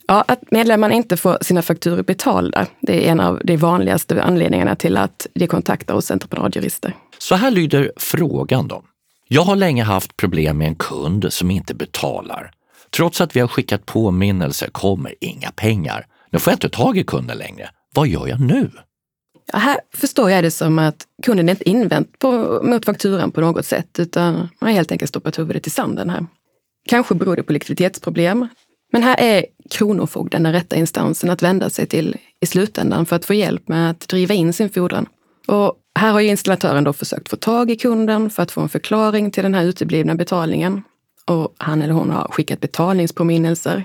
Ja, 0.08 0.24
att 0.28 0.52
medlemmarna 0.52 0.94
inte 0.94 1.18
får 1.18 1.38
sina 1.42 1.62
fakturor 1.62 2.04
betalda, 2.04 2.68
det 2.82 3.08
är 3.08 3.12
en 3.12 3.20
av 3.20 3.42
de 3.44 3.58
vanligaste 3.58 4.24
anledningarna 4.24 4.76
till 4.76 4.98
att 4.98 5.28
de 5.34 5.48
kontaktar 5.48 5.94
oss 5.94 6.12
entreprenadjurister. 6.12 6.96
Så 7.18 7.36
här 7.36 7.52
lyder 7.52 7.92
frågan 7.98 8.68
då. 8.68 8.84
Jag 9.28 9.42
har 9.42 9.56
länge 9.56 9.84
haft 9.84 10.18
problem 10.18 10.58
med 10.58 10.68
en 10.68 10.76
kund 10.76 11.34
som 11.34 11.52
inte 11.52 11.74
betalar. 11.74 12.52
Trots 12.90 13.22
att 13.22 13.36
vi 13.36 13.40
har 13.40 13.48
skickat 13.48 13.86
påminnelser 13.86 14.68
kommer 14.68 15.16
inga 15.22 15.52
pengar. 15.52 16.06
Nu 16.32 16.40
får 16.40 16.52
jag 16.52 16.56
inte 16.56 16.70
tag 16.70 16.98
i 16.98 17.04
kunden 17.04 17.38
längre. 17.38 17.70
Vad 17.96 18.08
gör 18.08 18.28
jag 18.28 18.42
nu? 18.42 18.72
Ja, 19.52 19.60
här 19.60 19.78
förstår 19.94 20.32
jag 20.32 20.44
det 20.44 20.52
som 20.52 20.80
att 20.80 21.06
kunden 21.24 21.50
inte 21.50 21.70
invänt 21.70 22.20
på, 22.20 22.60
mot 22.64 22.86
fakturan 22.86 23.32
på 23.32 23.42
något 23.42 23.66
sätt, 23.66 24.00
utan 24.00 24.34
man 24.34 24.50
har 24.60 24.72
helt 24.72 24.92
enkelt 24.92 25.10
stoppat 25.10 25.40
huvudet 25.40 25.68
i 25.68 25.70
sanden 25.70 26.10
här. 26.10 26.26
Kanske 26.88 27.16
beror 27.16 27.36
det 27.36 27.44
på 27.44 27.54
likviditetsproblem, 27.54 28.48
men 28.96 29.04
här 29.04 29.20
är 29.20 29.46
Kronofogden 29.70 30.44
den 30.44 30.54
rätta 30.54 30.76
instansen 30.76 31.30
att 31.30 31.42
vända 31.42 31.70
sig 31.70 31.86
till 31.86 32.18
i 32.42 32.46
slutändan 32.46 33.06
för 33.06 33.16
att 33.16 33.26
få 33.26 33.34
hjälp 33.34 33.68
med 33.68 33.90
att 33.92 34.08
driva 34.08 34.34
in 34.34 34.54
sin 34.54 34.70
fordran. 34.70 35.06
Och 35.48 35.76
här 36.00 36.12
har 36.12 36.20
ju 36.20 36.30
installatören 36.30 36.84
då 36.84 36.94
försökt 36.94 37.30
få 37.30 37.36
tag 37.36 37.72
i 37.72 37.76
kunden 37.76 38.30
för 38.30 38.44
att 38.44 38.52
få 38.52 38.62
en 38.62 38.70
förklaring 38.70 39.32
till 39.32 39.44
den 39.44 39.54
här 39.54 39.64
uteblivna 39.64 40.16
betalningen. 40.16 40.84
Och 41.26 41.56
han 41.58 41.82
eller 41.82 41.94
hon 41.94 42.10
har 42.10 42.28
skickat 42.32 42.60
betalningspåminnelser. 42.60 43.84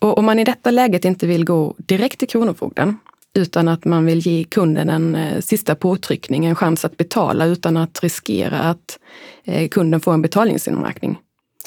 Och 0.00 0.18
om 0.18 0.24
man 0.24 0.38
i 0.38 0.44
detta 0.44 0.70
läget 0.70 1.04
inte 1.04 1.26
vill 1.26 1.44
gå 1.44 1.74
direkt 1.78 2.18
till 2.18 2.28
Kronofogden 2.28 2.98
utan 3.34 3.68
att 3.68 3.84
man 3.84 4.06
vill 4.06 4.26
ge 4.26 4.44
kunden 4.44 4.90
en 4.90 5.14
eh, 5.14 5.40
sista 5.40 5.74
påtryckning, 5.74 6.46
en 6.46 6.56
chans 6.56 6.84
att 6.84 6.96
betala 6.96 7.46
utan 7.46 7.76
att 7.76 8.02
riskera 8.02 8.58
att 8.58 8.98
eh, 9.44 9.68
kunden 9.68 10.00
får 10.00 10.14
en 10.14 10.22
betalningsinmärkning, 10.22 11.18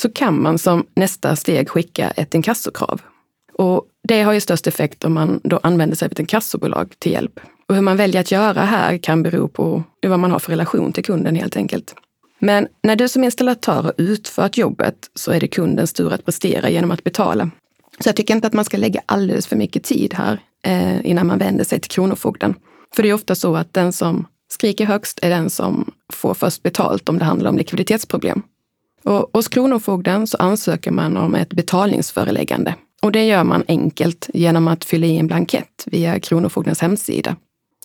så 0.01 0.09
kan 0.09 0.41
man 0.41 0.57
som 0.57 0.85
nästa 0.95 1.35
steg 1.35 1.69
skicka 1.69 2.09
ett 2.09 2.35
inkassokrav. 2.35 3.01
Och 3.53 3.85
det 4.07 4.21
har 4.21 4.33
ju 4.33 4.39
störst 4.39 4.67
effekt 4.67 5.05
om 5.05 5.13
man 5.13 5.39
då 5.43 5.59
använder 5.63 5.95
sig 5.95 6.05
av 6.05 6.11
ett 6.11 6.19
inkassobolag 6.19 6.93
till 6.99 7.11
hjälp. 7.11 7.39
Och 7.67 7.75
hur 7.75 7.81
man 7.81 7.97
väljer 7.97 8.21
att 8.21 8.31
göra 8.31 8.61
här 8.61 8.97
kan 8.97 9.23
bero 9.23 9.47
på 9.47 9.83
vad 10.07 10.19
man 10.19 10.31
har 10.31 10.39
för 10.39 10.51
relation 10.51 10.93
till 10.93 11.03
kunden 11.03 11.35
helt 11.35 11.57
enkelt. 11.57 11.95
Men 12.39 12.67
när 12.83 12.95
du 12.95 13.07
som 13.09 13.23
installatör 13.23 13.83
har 13.83 13.93
utfört 13.97 14.57
jobbet 14.57 14.95
så 15.15 15.31
är 15.31 15.39
det 15.39 15.47
kundens 15.47 15.93
tur 15.93 16.13
att 16.13 16.25
prestera 16.25 16.69
genom 16.69 16.91
att 16.91 17.03
betala. 17.03 17.49
Så 17.99 18.09
jag 18.09 18.15
tycker 18.15 18.35
inte 18.35 18.47
att 18.47 18.53
man 18.53 18.65
ska 18.65 18.77
lägga 18.77 19.01
alldeles 19.05 19.47
för 19.47 19.55
mycket 19.55 19.83
tid 19.83 20.13
här 20.13 20.39
eh, 20.63 21.05
innan 21.05 21.27
man 21.27 21.39
vänder 21.39 21.63
sig 21.63 21.79
till 21.79 21.91
Kronofogden. 21.91 22.55
För 22.95 23.03
det 23.03 23.09
är 23.09 23.13
ofta 23.13 23.35
så 23.35 23.55
att 23.55 23.73
den 23.73 23.93
som 23.93 24.27
skriker 24.49 24.85
högst 24.85 25.19
är 25.21 25.29
den 25.29 25.49
som 25.49 25.91
får 26.13 26.33
först 26.33 26.63
betalt 26.63 27.09
om 27.09 27.19
det 27.19 27.25
handlar 27.25 27.49
om 27.49 27.57
likviditetsproblem. 27.57 28.43
Och 29.03 29.29
hos 29.33 29.47
Kronofogden 29.47 30.27
så 30.27 30.37
ansöker 30.37 30.91
man 30.91 31.17
om 31.17 31.35
ett 31.35 31.49
betalningsföreläggande. 31.49 32.75
Och 33.01 33.11
det 33.11 33.25
gör 33.25 33.43
man 33.43 33.63
enkelt 33.67 34.29
genom 34.33 34.67
att 34.67 34.85
fylla 34.85 35.05
i 35.05 35.17
en 35.17 35.27
blankett 35.27 35.83
via 35.85 36.19
Kronofogdens 36.19 36.81
hemsida. 36.81 37.35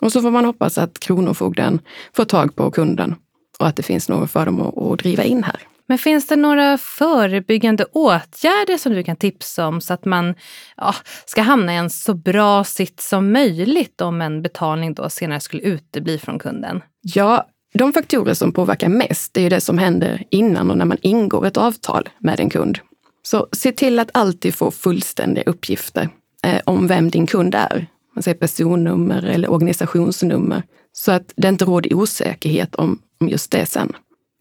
Och 0.00 0.12
så 0.12 0.22
får 0.22 0.30
man 0.30 0.44
hoppas 0.44 0.78
att 0.78 1.00
Kronofogden 1.00 1.80
får 2.12 2.24
tag 2.24 2.56
på 2.56 2.70
kunden 2.70 3.14
och 3.58 3.66
att 3.66 3.76
det 3.76 3.82
finns 3.82 4.08
något 4.08 4.30
för 4.30 4.46
dem 4.46 4.60
att, 4.60 4.78
att 4.78 4.98
driva 4.98 5.24
in 5.24 5.44
här. 5.44 5.60
Men 5.88 5.98
finns 5.98 6.26
det 6.26 6.36
några 6.36 6.78
förebyggande 6.78 7.84
åtgärder 7.84 8.78
som 8.78 8.92
du 8.92 9.02
kan 9.02 9.16
tipsa 9.16 9.66
om 9.66 9.80
så 9.80 9.94
att 9.94 10.04
man 10.04 10.34
ja, 10.76 10.94
ska 11.26 11.42
hamna 11.42 11.74
i 11.74 11.76
en 11.76 11.90
så 11.90 12.14
bra 12.14 12.64
sitt 12.64 13.00
som 13.00 13.32
möjligt 13.32 14.00
om 14.00 14.20
en 14.20 14.42
betalning 14.42 14.94
då 14.94 15.10
senare 15.10 15.40
skulle 15.40 15.62
utebli 15.62 16.18
från 16.18 16.38
kunden? 16.38 16.82
Ja, 17.00 17.46
de 17.74 17.92
faktorer 17.92 18.34
som 18.34 18.52
påverkar 18.52 18.88
mest 18.88 19.36
är 19.36 19.40
ju 19.40 19.48
det 19.48 19.60
som 19.60 19.78
händer 19.78 20.24
innan 20.30 20.70
och 20.70 20.78
när 20.78 20.84
man 20.84 20.98
ingår 21.00 21.46
ett 21.46 21.56
avtal 21.56 22.08
med 22.18 22.40
en 22.40 22.50
kund. 22.50 22.78
Så 23.22 23.48
se 23.52 23.72
till 23.72 23.98
att 23.98 24.10
alltid 24.14 24.54
få 24.54 24.70
fullständiga 24.70 25.44
uppgifter 25.44 26.08
eh, 26.42 26.60
om 26.64 26.86
vem 26.86 27.10
din 27.10 27.26
kund 27.26 27.54
är. 27.54 27.86
man 28.14 28.22
säger 28.22 28.38
personnummer 28.38 29.22
eller 29.22 29.50
organisationsnummer. 29.50 30.62
Så 30.92 31.12
att 31.12 31.32
det 31.36 31.48
inte 31.48 31.64
råder 31.64 31.94
osäkerhet 31.94 32.74
om, 32.74 32.98
om 33.20 33.28
just 33.28 33.50
det 33.50 33.66
sen. 33.66 33.92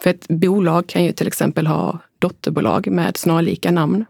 För 0.02 0.10
ett 0.10 0.28
bolag 0.28 0.88
kan 0.88 1.04
ju 1.04 1.12
till 1.12 1.28
exempel 1.28 1.68
ha 1.68 2.00
dotterbolag 2.20 2.88
med 2.88 3.18
snarlika 3.18 3.72
namn. 3.72 4.06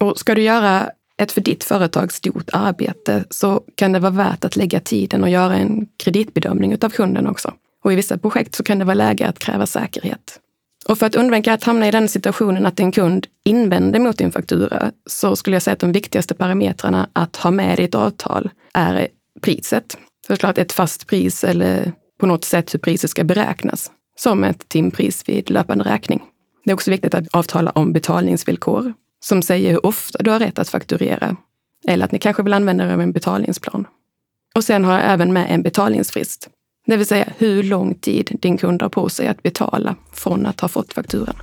Och 0.00 0.18
ska 0.18 0.34
du 0.34 0.42
göra 0.42 0.90
ett 1.16 1.32
för 1.32 1.40
ditt 1.40 1.64
företag 1.64 2.12
stort 2.12 2.50
arbete 2.52 3.24
så 3.30 3.62
kan 3.74 3.92
det 3.92 3.98
vara 3.98 4.12
värt 4.12 4.44
att 4.44 4.56
lägga 4.56 4.80
tiden 4.80 5.22
och 5.22 5.30
göra 5.30 5.56
en 5.56 5.86
kreditbedömning 5.96 6.76
av 6.82 6.88
kunden 6.88 7.26
också. 7.26 7.54
Och 7.84 7.92
i 7.92 7.96
vissa 7.96 8.18
projekt 8.18 8.54
så 8.54 8.62
kan 8.62 8.78
det 8.78 8.84
vara 8.84 8.94
läge 8.94 9.28
att 9.28 9.38
kräva 9.38 9.66
säkerhet. 9.66 10.40
Och 10.88 10.98
för 10.98 11.06
att 11.06 11.14
undvika 11.14 11.52
att 11.52 11.64
hamna 11.64 11.88
i 11.88 11.90
den 11.90 12.08
situationen 12.08 12.66
att 12.66 12.80
en 12.80 12.92
kund 12.92 13.26
invänder 13.44 14.00
mot 14.00 14.18
din 14.18 14.32
faktura 14.32 14.92
så 15.06 15.36
skulle 15.36 15.56
jag 15.56 15.62
säga 15.62 15.72
att 15.72 15.80
de 15.80 15.92
viktigaste 15.92 16.34
parametrarna 16.34 17.08
att 17.12 17.36
ha 17.36 17.50
med 17.50 17.80
i 17.80 17.84
ett 17.84 17.94
avtal 17.94 18.50
är 18.74 19.08
priset. 19.40 19.96
Såklart 20.26 20.58
ett 20.58 20.72
fast 20.72 21.06
pris 21.06 21.44
eller 21.44 21.92
på 22.20 22.26
något 22.26 22.44
sätt 22.44 22.74
hur 22.74 22.78
priset 22.78 23.10
ska 23.10 23.24
beräknas, 23.24 23.90
som 24.16 24.44
ett 24.44 24.68
timpris 24.68 25.28
vid 25.28 25.50
löpande 25.50 25.84
räkning. 25.84 26.22
Det 26.64 26.70
är 26.70 26.74
också 26.74 26.90
viktigt 26.90 27.14
att 27.14 27.28
avtala 27.32 27.70
om 27.70 27.92
betalningsvillkor 27.92 28.94
som 29.24 29.42
säger 29.42 29.70
hur 29.70 29.86
ofta 29.86 30.22
du 30.22 30.30
har 30.30 30.38
rätt 30.38 30.58
att 30.58 30.68
fakturera 30.68 31.36
eller 31.88 32.04
att 32.04 32.12
ni 32.12 32.18
kanske 32.18 32.42
vill 32.42 32.52
använda 32.52 32.84
er 32.84 32.92
av 32.92 33.00
en 33.00 33.12
betalningsplan. 33.12 33.86
Och 34.54 34.64
sen 34.64 34.84
har 34.84 34.92
jag 34.92 35.12
även 35.12 35.32
med 35.32 35.46
en 35.50 35.62
betalningsfrist, 35.62 36.48
det 36.86 36.96
vill 36.96 37.06
säga 37.06 37.28
hur 37.38 37.62
lång 37.62 37.94
tid 37.94 38.38
din 38.42 38.58
kund 38.58 38.82
har 38.82 38.88
på 38.88 39.08
sig 39.08 39.28
att 39.28 39.42
betala 39.42 39.96
från 40.12 40.46
att 40.46 40.60
ha 40.60 40.68
fått 40.68 40.92
fakturan. 40.92 41.36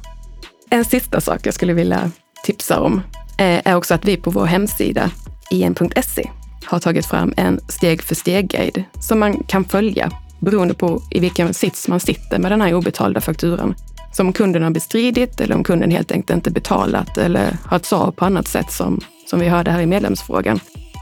En 0.69 0.85
sista 0.85 1.21
sak 1.21 1.39
jag 1.43 1.53
skulle 1.53 1.73
vilja 1.73 2.11
tipsa 2.43 2.79
om 2.79 3.01
eh, 3.39 3.61
är 3.67 3.75
också 3.75 3.93
att 3.93 4.05
vi 4.05 4.17
på 4.17 4.31
vår 4.31 4.45
hemsida 4.45 5.11
en.se, 5.51 6.29
har 6.65 6.79
tagit 6.79 7.05
fram 7.05 7.33
en 7.37 7.59
steg 7.67 8.01
för 8.01 8.15
steg-guide 8.15 8.83
som 8.99 9.19
man 9.19 9.43
kan 9.43 9.63
följa 9.63 10.11
beroende 10.39 10.73
på 10.73 11.01
i 11.11 11.19
vilken 11.19 11.53
sits 11.53 11.87
man 11.87 11.99
sitter 11.99 12.39
med 12.39 12.51
den 12.51 12.61
här 12.61 12.73
obetalda 12.73 13.21
fakturan. 13.21 13.75
Så 14.13 14.23
om 14.23 14.33
kunden 14.33 14.63
har 14.63 14.69
bestridit 14.69 15.39
eller 15.39 15.55
om 15.55 15.63
kunden 15.63 15.91
helt 15.91 16.11
enkelt 16.11 16.35
inte 16.35 16.51
betalat 16.51 17.17
eller 17.17 17.57
har 17.65 17.77
ett 17.77 17.85
svar 17.85 18.11
på 18.11 18.25
annat 18.25 18.47
sätt 18.47 18.71
som, 18.71 18.99
som 19.29 19.39
vi 19.39 19.47
hörde 19.47 19.71
här 19.71 19.81
i 19.81 19.85
medlemsfrågan. 19.85 20.59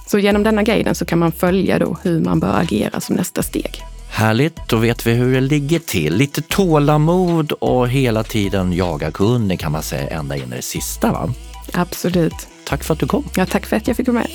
Så 0.07 0.19
genom 0.19 0.43
denna 0.43 0.63
guiden 0.63 0.95
så 0.95 1.05
kan 1.05 1.19
man 1.19 1.31
följa 1.31 1.79
då 1.79 1.97
hur 2.03 2.19
man 2.19 2.39
bör 2.39 2.59
agera 2.59 2.99
som 2.99 3.15
nästa 3.15 3.43
steg. 3.43 3.81
Härligt, 4.15 4.69
då 4.69 4.77
vet 4.77 5.07
vi 5.07 5.13
hur 5.13 5.33
det 5.33 5.41
ligger 5.41 5.79
till. 5.79 6.15
Lite 6.15 6.41
tålamod 6.41 7.51
och 7.51 7.89
hela 7.89 8.23
tiden 8.23 8.73
jaga 8.73 9.11
kunden 9.11 9.57
kan 9.57 9.71
man 9.71 9.83
säga 9.83 10.09
ända 10.09 10.35
in 10.35 10.53
i 10.53 10.55
det 10.55 10.61
sista 10.61 11.11
va? 11.11 11.29
Absolut. 11.73 12.47
Tack 12.65 12.83
för 12.83 12.93
att 12.93 12.99
du 12.99 13.07
kom. 13.07 13.23
Ja, 13.35 13.45
tack 13.45 13.65
för 13.65 13.75
att 13.75 13.87
jag 13.87 13.97
fick 13.97 14.07
vara 14.07 14.17
med. 14.17 14.27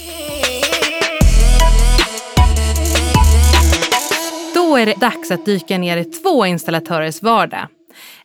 Då 4.55 4.77
är 4.77 4.87
det 4.87 4.95
dags 5.01 5.31
att 5.31 5.47
dyka 5.47 5.79
ner 5.79 5.97
i 5.97 6.05
två 6.05 6.47
installatörers 6.47 7.23
vardag. 7.23 7.67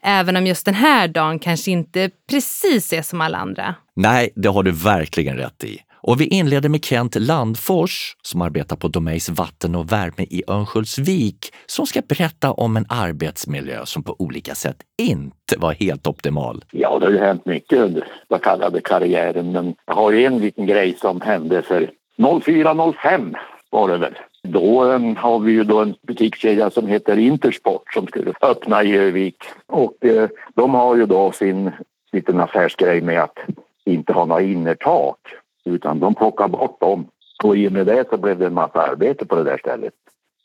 Även 0.03 0.35
om 0.35 0.47
just 0.47 0.65
den 0.65 0.75
här 0.75 1.07
dagen 1.07 1.39
kanske 1.39 1.71
inte 1.71 2.09
precis 2.29 2.93
är 2.93 3.01
som 3.01 3.21
alla 3.21 3.37
andra. 3.37 3.75
Nej, 3.95 4.29
det 4.35 4.49
har 4.49 4.63
du 4.63 4.71
verkligen 4.71 5.37
rätt 5.37 5.63
i. 5.63 5.79
Och 6.07 6.21
vi 6.21 6.25
inleder 6.25 6.69
med 6.69 6.85
Kent 6.85 7.15
Landfors 7.15 8.15
som 8.21 8.41
arbetar 8.41 8.75
på 8.75 8.87
Domeys 8.87 9.29
Vatten 9.29 9.75
och 9.75 9.91
Värme 9.91 10.23
i 10.29 10.43
Örnsköldsvik 10.47 11.53
som 11.65 11.85
ska 11.85 12.01
berätta 12.01 12.51
om 12.51 12.77
en 12.77 12.85
arbetsmiljö 12.89 13.85
som 13.85 14.03
på 14.03 14.15
olika 14.19 14.55
sätt 14.55 14.77
inte 14.97 15.57
var 15.57 15.73
helt 15.73 16.07
optimal. 16.07 16.65
Ja, 16.71 16.99
det 16.99 17.05
har 17.05 17.11
ju 17.11 17.19
hänt 17.19 17.45
mycket 17.45 17.79
under 17.79 18.07
vad 18.27 18.41
kallade 18.41 18.81
karriären, 18.81 19.51
men 19.51 19.75
jag 19.85 19.93
har 19.93 20.11
ju 20.11 20.25
en 20.25 20.39
liten 20.39 20.65
grej 20.65 20.97
som 21.01 21.21
hände 21.21 21.61
för 21.61 21.89
04.05 22.17 23.35
var 23.69 23.87
det 23.87 23.97
väl. 23.97 24.15
Då 24.43 24.83
um, 24.83 25.15
har 25.15 25.39
vi 25.39 25.51
ju 25.51 25.63
då 25.63 25.81
en 25.81 25.95
butikskedja 26.07 26.69
som 26.69 26.87
heter 26.87 27.17
Intersport 27.17 27.93
som 27.93 28.07
skulle 28.07 28.33
öppna 28.41 28.83
i 28.83 28.97
Övik 28.97 29.37
och 29.67 29.95
uh, 30.05 30.27
de 30.55 30.73
har 30.73 30.95
ju 30.95 31.05
då 31.05 31.31
sin 31.31 31.71
liten 32.11 32.39
affärsgrej 32.39 33.01
med 33.01 33.23
att 33.23 33.37
inte 33.85 34.13
ha 34.13 34.25
några 34.25 34.41
innertak 34.41 35.17
utan 35.65 35.99
de 35.99 36.15
plockade 36.15 36.49
bort 36.49 36.79
dem. 36.79 37.07
Och 37.43 37.57
i 37.57 37.67
och 37.67 37.71
med 37.71 37.85
det 37.85 38.05
så 38.09 38.17
blev 38.17 38.39
det 38.39 38.45
en 38.45 38.53
massa 38.53 38.81
arbete 38.81 39.25
på 39.25 39.35
det 39.35 39.43
där 39.43 39.57
stället. 39.57 39.93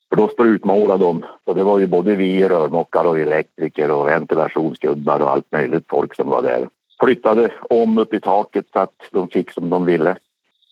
För 0.09 0.17
då 0.17 0.29
sprutmålade 0.29 1.05
de. 1.05 1.25
Och 1.45 1.55
det 1.55 1.65
var 1.65 1.79
ju 1.79 1.87
både 1.87 2.17
vi 2.17 2.49
rörmokare 2.49 3.09
och 3.09 3.19
elektriker 3.19 3.91
och 3.91 4.07
ventilationsgubbar 4.07 5.21
och 5.21 5.31
allt 5.31 5.53
möjligt 5.53 5.85
folk 5.89 6.15
som 6.15 6.29
var 6.29 6.43
där. 6.43 6.69
Flyttade 7.01 7.51
om 7.71 7.99
upp 7.99 8.15
i 8.15 8.21
taket 8.21 8.67
så 8.73 8.79
att 8.79 8.95
de 9.11 9.29
fick 9.29 9.51
som 9.51 9.71
de 9.71 9.85
ville. 9.85 10.17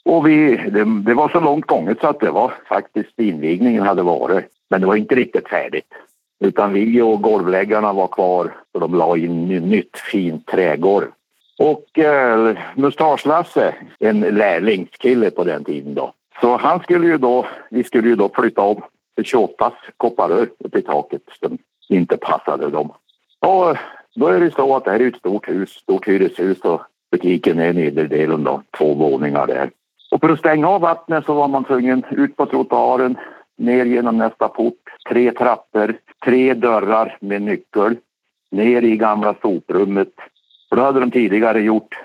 Och 0.05 0.29
vi, 0.29 0.57
det, 0.57 0.85
det 0.85 1.15
var 1.15 1.29
så 1.29 1.41
långt 1.41 1.67
gånget 1.67 2.01
så 2.01 2.07
att 2.07 2.21
det 2.21 2.31
var 2.31 2.53
faktiskt 2.69 3.19
invigningen 3.21 3.83
hade 3.83 4.03
varit. 4.03 4.45
Men 4.71 4.81
det 4.81 4.87
var 4.87 4.97
inte 4.97 5.15
riktigt 5.15 5.49
färdigt. 5.49 5.95
Utan 6.41 6.73
vi 6.73 7.03
och 7.03 7.23
golvläggarna 7.23 7.93
var 7.93 8.09
kvar 8.09 8.57
och 8.75 8.81
de 8.81 8.95
la 8.95 9.17
in 9.17 9.49
nytt 9.49 9.99
fint 9.99 10.47
trägolv. 10.47 11.07
Och 11.59 11.99
eh, 11.99 12.57
Mustasch-Lasse, 12.75 13.75
en 13.99 14.21
lärlingskille 14.21 15.31
på 15.31 15.44
den 15.44 15.64
tiden 15.64 15.94
då. 15.94 16.12
Så 16.40 16.57
han 16.57 16.81
skulle 16.81 17.07
ju 17.07 17.18
då, 17.18 17.47
vi 17.71 17.85
skulle 17.85 18.09
ju 18.09 18.16
då 18.16 18.31
flytta 18.35 18.62
om 18.62 18.83
28 19.23 19.73
kopparrör 19.97 20.49
upp 20.59 20.77
i 20.77 20.83
taket 20.83 21.23
som 21.40 21.59
inte 21.88 22.16
passade 22.16 22.71
dem. 22.71 22.92
Och 23.40 23.71
eh, 23.71 23.79
då 24.14 24.27
är 24.27 24.40
det 24.40 24.55
så 24.55 24.77
att 24.77 24.85
det 24.85 24.90
här 24.90 25.01
är 25.01 25.09
ett 25.09 25.16
stort 25.16 25.49
hus, 25.49 25.71
stort 25.71 26.09
hyreshus 26.09 26.61
och 26.61 26.81
butiken 27.11 27.59
är 27.59 27.71
i 27.71 27.73
nederdelen 27.73 28.44
då, 28.44 28.62
två 28.79 28.94
våningar 28.94 29.47
där. 29.47 29.71
Och 30.11 30.21
för 30.21 30.29
att 30.29 30.38
stänga 30.38 30.68
av 30.68 30.81
vattnet 30.81 31.25
så 31.25 31.35
var 31.35 31.49
man 31.49 31.64
tvungen 31.64 32.05
ut 32.11 32.37
på 32.37 32.47
trottoaren, 32.47 33.16
ner 33.57 33.85
genom 33.85 34.18
nästa 34.18 34.49
port, 34.49 34.83
tre 35.09 35.33
trappor, 35.33 35.94
tre 36.25 36.55
dörrar 36.55 37.16
med 37.21 37.42
nyckel, 37.42 37.97
ner 38.51 38.83
i 38.83 38.97
gamla 38.97 39.35
soprummet, 39.42 40.12
för 40.69 40.77
då 40.77 40.83
hade 40.83 41.01
de 41.01 41.11
tidigare 41.11 41.61
gjort 41.61 41.99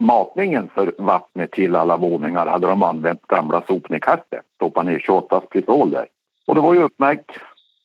matningen 0.00 0.70
för 0.74 0.92
vattnet 0.98 1.50
till 1.50 1.76
alla 1.76 1.96
våningar 1.96 2.46
hade 2.46 2.66
de 2.66 2.82
använt 2.82 3.26
gamla 3.26 3.62
sopnedkastet. 3.66 4.40
Stoppat 4.54 4.86
ner 4.86 4.98
28 4.98 5.40
pistol 5.40 5.90
där. 5.90 6.06
Och 6.46 6.54
det 6.54 6.60
var 6.60 6.74
ju 6.74 6.82
uppmärkt 6.82 7.30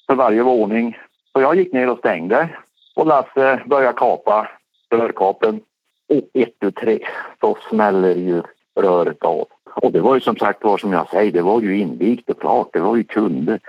för 0.08 0.16
varje 0.16 0.44
våning. 0.44 0.98
Så 1.34 1.42
jag 1.42 1.56
gick 1.56 1.74
ner 1.74 1.90
och 1.90 1.98
stängde 1.98 2.50
och 2.96 3.08
Lasse 3.08 3.62
började 3.66 3.98
kapa 3.98 4.48
rörkapen. 4.90 5.62
Och 6.10 6.42
ett, 6.42 6.60
tu, 6.60 6.72
tre 6.72 7.00
så 7.40 7.58
smäller 7.70 8.16
ju 8.16 8.42
röret 8.76 9.24
av. 9.24 9.48
Och 9.76 9.92
det 9.92 10.02
var 10.02 10.16
ju 10.16 10.22
som 10.22 10.36
sagt 10.36 10.64
var 10.64 10.78
som 10.78 10.94
jag 10.94 11.10
säger, 11.10 11.32
det 11.32 11.42
var 11.42 11.62
ju 11.62 11.78
invigt 11.78 12.30
och 12.30 12.42
klart, 12.42 12.70
det 12.74 12.80
var 12.80 12.96
ju 12.96 13.04
kunder. 13.04 13.60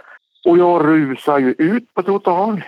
Och 0.44 0.58
jag 0.58 0.84
rusar 0.84 1.38
ju 1.38 1.54
ut 1.58 1.94
på 1.94 2.02
trottoaren 2.02 2.62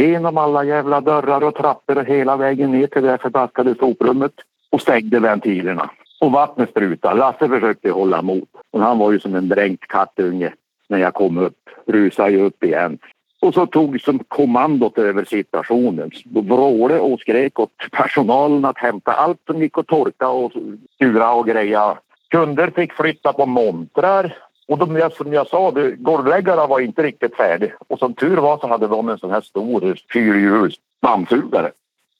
genom 0.00 0.38
alla 0.38 0.64
jävla 0.64 1.00
dörrar 1.00 1.44
och 1.44 1.54
trappor 1.54 1.98
och 1.98 2.04
hela 2.04 2.36
vägen 2.36 2.72
ner 2.72 2.86
till 2.86 3.02
det 3.02 3.18
förbaskade 3.18 3.74
soprummet 3.74 4.32
och 4.70 4.80
stängde 4.80 5.20
ventilerna. 5.20 5.90
Och 6.20 6.32
vattnet 6.32 6.70
sprutade. 6.70 7.14
Lasse 7.14 7.48
försökte 7.48 7.90
hålla 7.90 8.18
emot. 8.18 8.48
Och 8.70 8.80
han 8.80 8.98
var 8.98 9.12
ju 9.12 9.20
som 9.20 9.34
en 9.34 9.48
dränkt 9.48 9.88
kattunge 9.88 10.52
när 10.88 10.98
jag 10.98 11.14
kom 11.14 11.38
upp. 11.38 11.58
Rusade 11.86 12.30
ju 12.30 12.42
upp 12.42 12.64
igen. 12.64 12.98
Och 13.40 13.54
så 13.54 13.66
tog 13.66 14.00
som 14.00 14.18
kommandot 14.18 14.98
över 14.98 15.24
situationen. 15.24 16.10
Vrålade 16.24 17.00
och 17.00 17.20
skrek 17.20 17.60
åt 17.60 17.70
personalen 17.92 18.64
att 18.64 18.78
hämta 18.78 19.12
allt 19.12 19.40
som 19.46 19.62
gick 19.62 19.78
att 19.78 19.86
torka 19.86 20.28
och 20.28 20.52
skura 20.94 21.32
och 21.32 21.46
greja. 21.46 21.98
Kunder 22.28 22.70
fick 22.70 22.92
flytta 22.92 23.32
på 23.32 23.46
montrar 23.46 24.36
och 24.72 24.78
de, 24.78 25.10
som 25.16 25.32
jag 25.32 25.46
sa, 25.46 25.72
golvläggarna 25.96 26.66
var 26.66 26.80
inte 26.80 27.02
riktigt 27.02 27.36
färdiga. 27.36 27.72
Och 27.88 27.98
som 27.98 28.14
tur 28.14 28.36
var 28.36 28.58
så 28.58 28.66
hade 28.66 28.86
de 28.88 29.08
en 29.08 29.18
sån 29.18 29.30
här 29.30 29.40
stor 29.40 29.96
fyrhjuls 30.12 30.76
dammsugare. 31.02 31.72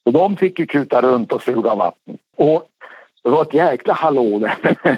Och 0.05 0.13
de 0.13 0.37
fick 0.37 0.59
ju 0.59 0.67
kuta 0.67 1.03
runt 1.03 1.33
och 1.33 1.43
suga 1.43 1.75
vatten. 1.75 2.19
Och 2.37 2.69
det 3.25 3.31
var 3.31 3.43
ett 3.43 3.55
jäkla 3.55 3.95
hallå 3.95 4.39
där. 4.39 4.77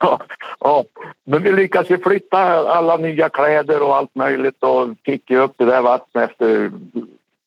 ja, 0.00 0.20
ja. 0.60 0.84
Men 1.24 1.42
vi 1.42 1.52
lyckades 1.52 1.90
ju 1.90 1.98
flytta 1.98 2.38
alla 2.68 2.96
nya 2.96 3.28
kläder 3.28 3.82
och 3.82 3.96
allt 3.96 4.14
möjligt 4.14 4.62
och 4.62 4.88
fick 5.04 5.30
ju 5.30 5.38
upp 5.38 5.54
det 5.56 5.64
där 5.64 5.82
vattnet 5.82 6.30
efter 6.30 6.72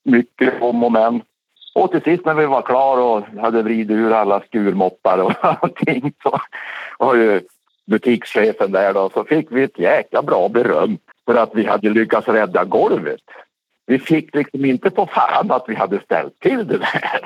mycket 0.04 0.62
om 0.62 0.84
och 0.84 0.92
men. 0.92 1.22
Och 1.76 1.92
till 1.92 2.02
sist 2.02 2.26
när 2.26 2.34
vi 2.34 2.46
var 2.46 2.62
klara 2.62 3.04
och 3.04 3.24
hade 3.42 3.64
vridit 3.64 3.98
ur 3.98 4.12
alla 4.12 4.40
skurmoppar 4.40 5.18
och 5.18 5.34
allting 5.42 6.14
så 6.24 6.40
var 7.00 7.16
ju 7.16 7.42
butikschefen 7.88 8.72
där 8.72 8.94
då, 8.94 9.10
så 9.14 9.24
fick 9.24 9.48
vi 9.52 9.64
ett 9.64 9.80
jäkla 9.80 10.22
bra 10.22 10.50
beröm 10.50 10.98
för 11.26 11.36
att 11.36 11.52
vi 11.54 11.66
hade 11.66 11.90
lyckats 11.90 12.28
rädda 12.28 12.64
golvet. 12.64 13.22
Vi 13.88 14.00
fick 14.00 14.36
liksom 14.36 14.66
inte 14.66 14.90
på 14.90 15.06
fan 15.06 15.52
att 15.52 15.66
vi 15.68 15.76
hade 15.76 16.00
ställt 16.00 16.40
till 16.40 16.68
det 16.68 16.78
där. 16.78 17.22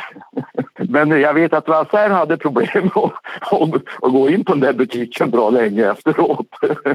Men 0.89 1.21
jag 1.21 1.33
vet 1.33 1.53
att 1.53 1.67
Lasse 1.67 1.97
hade 1.97 2.37
problem 2.37 2.89
att, 2.95 3.75
att, 4.03 4.11
gå 4.11 4.29
in 4.29 4.45
på 4.45 4.51
den 4.51 4.61
där 4.61 4.73
butiken 4.73 5.29
bra 5.29 5.49
länge 5.49 5.91
efteråt. 5.91 6.47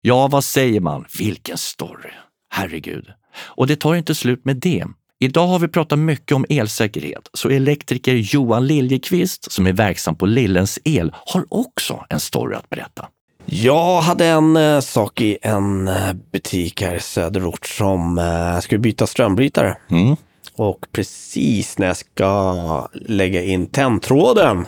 Ja, 0.00 0.28
vad 0.32 0.44
säger 0.44 0.80
man? 0.80 1.04
Vilken 1.18 1.56
story! 1.56 2.10
Herregud. 2.50 3.12
Och 3.46 3.66
det 3.66 3.76
tar 3.76 3.94
inte 3.94 4.14
slut 4.14 4.44
med 4.44 4.56
det. 4.56 4.84
Idag 5.20 5.46
har 5.46 5.58
vi 5.58 5.68
pratat 5.68 5.98
mycket 5.98 6.32
om 6.32 6.46
elsäkerhet, 6.48 7.30
så 7.32 7.48
elektriker 7.48 8.14
Johan 8.14 8.66
Liljekvist 8.66 9.52
som 9.52 9.66
är 9.66 9.72
verksam 9.72 10.16
på 10.16 10.26
Lillens 10.26 10.78
El 10.84 11.14
har 11.26 11.44
också 11.48 12.04
en 12.08 12.20
story 12.20 12.56
att 12.56 12.70
berätta. 12.70 13.08
Jag 13.46 14.00
hade 14.00 14.26
en 14.26 14.56
eh, 14.56 14.80
sak 14.80 15.20
i 15.20 15.38
en 15.42 15.88
eh, 15.88 16.12
butik 16.32 16.82
här 16.82 16.94
i 16.94 17.00
söderort 17.00 17.66
som 17.66 18.18
eh, 18.18 18.60
skulle 18.60 18.78
byta 18.78 19.06
strömbrytare. 19.06 19.76
Mm. 19.90 20.16
Och 20.56 20.86
precis 20.92 21.78
när 21.78 21.86
jag 21.86 21.96
ska 21.96 22.88
lägga 22.92 23.42
in 23.42 23.66
tändtråden 23.66 24.66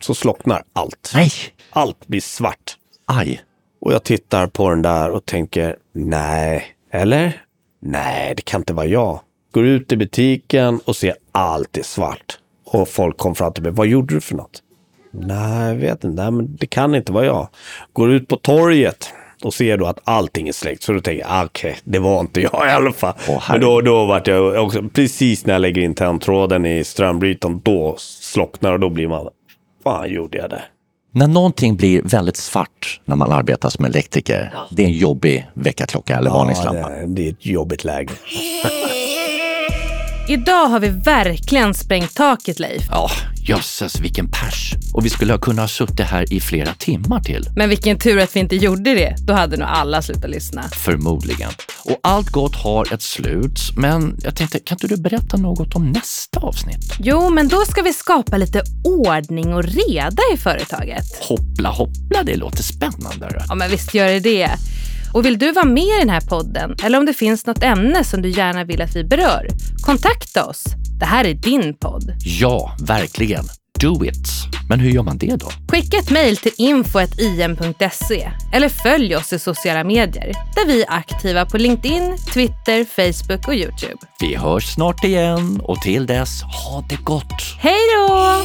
så 0.00 0.14
slocknar 0.14 0.62
allt. 0.72 1.10
Nej! 1.14 1.30
Allt 1.70 2.06
blir 2.06 2.20
svart. 2.20 2.76
Aj! 3.06 3.42
Och 3.80 3.92
jag 3.92 4.04
tittar 4.04 4.46
på 4.46 4.70
den 4.70 4.82
där 4.82 5.10
och 5.10 5.24
tänker, 5.24 5.76
nej, 5.92 6.64
eller? 6.92 7.42
Nej, 7.80 8.34
det 8.36 8.42
kan 8.42 8.60
inte 8.60 8.72
vara 8.72 8.86
jag. 8.86 9.20
Går 9.54 9.66
ut 9.66 9.92
i 9.92 9.96
butiken 9.96 10.80
och 10.84 10.96
ser 10.96 11.14
allt 11.32 11.78
är 11.78 11.82
svart. 11.82 12.38
Och 12.64 12.88
folk 12.88 13.18
kommer 13.18 13.34
fram 13.34 13.52
till 13.52 13.62
mig, 13.62 13.72
vad 13.72 13.86
gjorde 13.86 14.14
du 14.14 14.20
för 14.20 14.34
något? 14.34 14.62
Nej, 15.10 15.68
jag 15.68 15.74
vet 15.74 16.04
inte, 16.04 16.22
nej, 16.22 16.30
men 16.30 16.56
det 16.56 16.66
kan 16.66 16.94
inte 16.94 17.12
vara 17.12 17.26
jag. 17.26 17.48
Går 17.92 18.12
ut 18.12 18.28
på 18.28 18.36
torget 18.36 19.08
och 19.42 19.54
ser 19.54 19.76
då 19.76 19.86
att 19.86 19.98
allting 20.04 20.48
är 20.48 20.52
släckt. 20.52 20.82
Så 20.82 20.92
då 20.92 21.00
tänker 21.00 21.20
jag, 21.20 21.30
ah, 21.32 21.44
okej, 21.44 21.76
det 21.84 21.98
var 21.98 22.20
inte 22.20 22.40
jag 22.40 22.68
i 22.68 22.70
alla 22.70 22.92
fall. 22.92 23.14
Åh, 23.28 23.42
men 23.50 23.60
då, 23.60 23.80
då 23.80 24.06
vart 24.06 24.26
jag 24.26 24.64
också, 24.64 24.82
precis 24.82 25.46
när 25.46 25.54
jag 25.54 25.60
lägger 25.60 25.82
in 25.82 25.94
tändtråden 25.94 26.66
i 26.66 26.84
strömbrytaren, 26.84 27.60
då 27.64 27.94
slocknar 27.98 28.72
och 28.72 28.80
då 28.80 28.88
blir 28.88 29.08
man, 29.08 29.28
fan 29.84 30.10
gjorde 30.10 30.38
jag 30.38 30.50
det? 30.50 30.62
När 31.12 31.28
någonting 31.28 31.76
blir 31.76 32.02
väldigt 32.02 32.36
svart 32.36 33.00
när 33.04 33.16
man 33.16 33.32
arbetar 33.32 33.68
som 33.68 33.84
elektriker, 33.84 34.54
det 34.70 34.82
är 34.82 34.86
en 34.86 34.92
jobbig 34.92 35.48
väckarklocka 35.54 36.16
eller 36.16 36.30
varningslampa. 36.30 36.88
det, 36.88 37.06
det 37.06 37.26
är 37.26 37.30
ett 37.32 37.46
jobbigt 37.46 37.84
läge. 37.84 38.12
Idag 40.28 40.66
har 40.66 40.80
vi 40.80 40.88
verkligen 40.88 41.74
sprängt 41.74 42.14
taket 42.14 42.58
Leif. 42.60 42.82
Ja, 42.90 43.10
jösses 43.48 44.00
vilken 44.00 44.28
pers. 44.28 44.74
Och 44.94 45.04
vi 45.04 45.10
skulle 45.10 45.32
ha 45.32 45.40
kunnat 45.40 45.62
ha 45.62 45.68
suttit 45.68 46.00
här 46.00 46.32
i 46.32 46.40
flera 46.40 46.74
timmar 46.74 47.20
till. 47.20 47.48
Men 47.56 47.68
vilken 47.68 47.98
tur 47.98 48.18
att 48.18 48.36
vi 48.36 48.40
inte 48.40 48.56
gjorde 48.56 48.94
det. 48.94 49.16
Då 49.26 49.32
hade 49.32 49.56
nog 49.56 49.68
alla 49.68 50.02
slutat 50.02 50.30
lyssna. 50.30 50.62
Förmodligen. 50.62 51.50
Och 51.84 51.98
allt 52.02 52.30
gott 52.30 52.56
har 52.56 52.94
ett 52.94 53.02
slut. 53.02 53.60
Men 53.76 54.18
jag 54.22 54.36
tänkte, 54.36 54.58
kan 54.58 54.76
inte 54.76 54.86
du 54.86 55.02
berätta 55.02 55.36
något 55.36 55.74
om 55.74 55.92
nästa 55.92 56.40
avsnitt? 56.40 56.94
Jo, 56.98 57.30
men 57.30 57.48
då 57.48 57.64
ska 57.64 57.82
vi 57.82 57.92
skapa 57.92 58.36
lite 58.36 58.62
ordning 58.84 59.54
och 59.54 59.64
reda 59.64 60.22
i 60.34 60.36
företaget. 60.36 61.04
Hoppla 61.20 61.68
hoppla, 61.68 62.22
det 62.22 62.36
låter 62.36 62.62
spännande. 62.62 63.44
Ja, 63.48 63.54
men 63.54 63.70
visst 63.70 63.94
gör 63.94 64.08
det 64.08 64.20
det. 64.20 64.50
Och 65.14 65.26
vill 65.26 65.38
du 65.38 65.52
vara 65.52 65.64
med 65.64 65.84
i 65.84 65.98
den 65.98 66.10
här 66.10 66.20
podden 66.20 66.76
eller 66.82 66.98
om 66.98 67.06
det 67.06 67.14
finns 67.14 67.46
något 67.46 67.62
ämne 67.62 68.04
som 68.04 68.22
du 68.22 68.30
gärna 68.30 68.64
vill 68.64 68.82
att 68.82 68.96
vi 68.96 69.04
berör, 69.04 69.48
kontakta 69.82 70.44
oss. 70.44 70.64
Det 71.00 71.04
här 71.04 71.24
är 71.24 71.34
din 71.34 71.74
podd. 71.74 72.12
Ja, 72.18 72.76
verkligen. 72.80 73.44
Do 73.80 74.04
it. 74.04 74.28
Men 74.68 74.80
hur 74.80 74.90
gör 74.90 75.02
man 75.02 75.18
det 75.18 75.36
då? 75.36 75.48
Skicka 75.72 75.96
ett 75.96 76.10
mejl 76.10 76.36
till 76.36 76.52
info.im.se 76.58 78.30
eller 78.52 78.68
följ 78.68 79.16
oss 79.16 79.32
i 79.32 79.38
sociala 79.38 79.84
medier 79.84 80.32
där 80.54 80.66
vi 80.66 80.82
är 80.82 80.92
aktiva 80.92 81.46
på 81.46 81.58
LinkedIn, 81.58 82.16
Twitter, 82.32 82.84
Facebook 82.84 83.48
och 83.48 83.54
Youtube. 83.54 83.98
Vi 84.20 84.34
hörs 84.34 84.74
snart 84.74 85.04
igen 85.04 85.60
och 85.62 85.80
till 85.82 86.06
dess, 86.06 86.42
ha 86.42 86.84
det 86.88 87.04
gott! 87.04 87.42
Hej 87.58 87.80
då! 87.96 88.44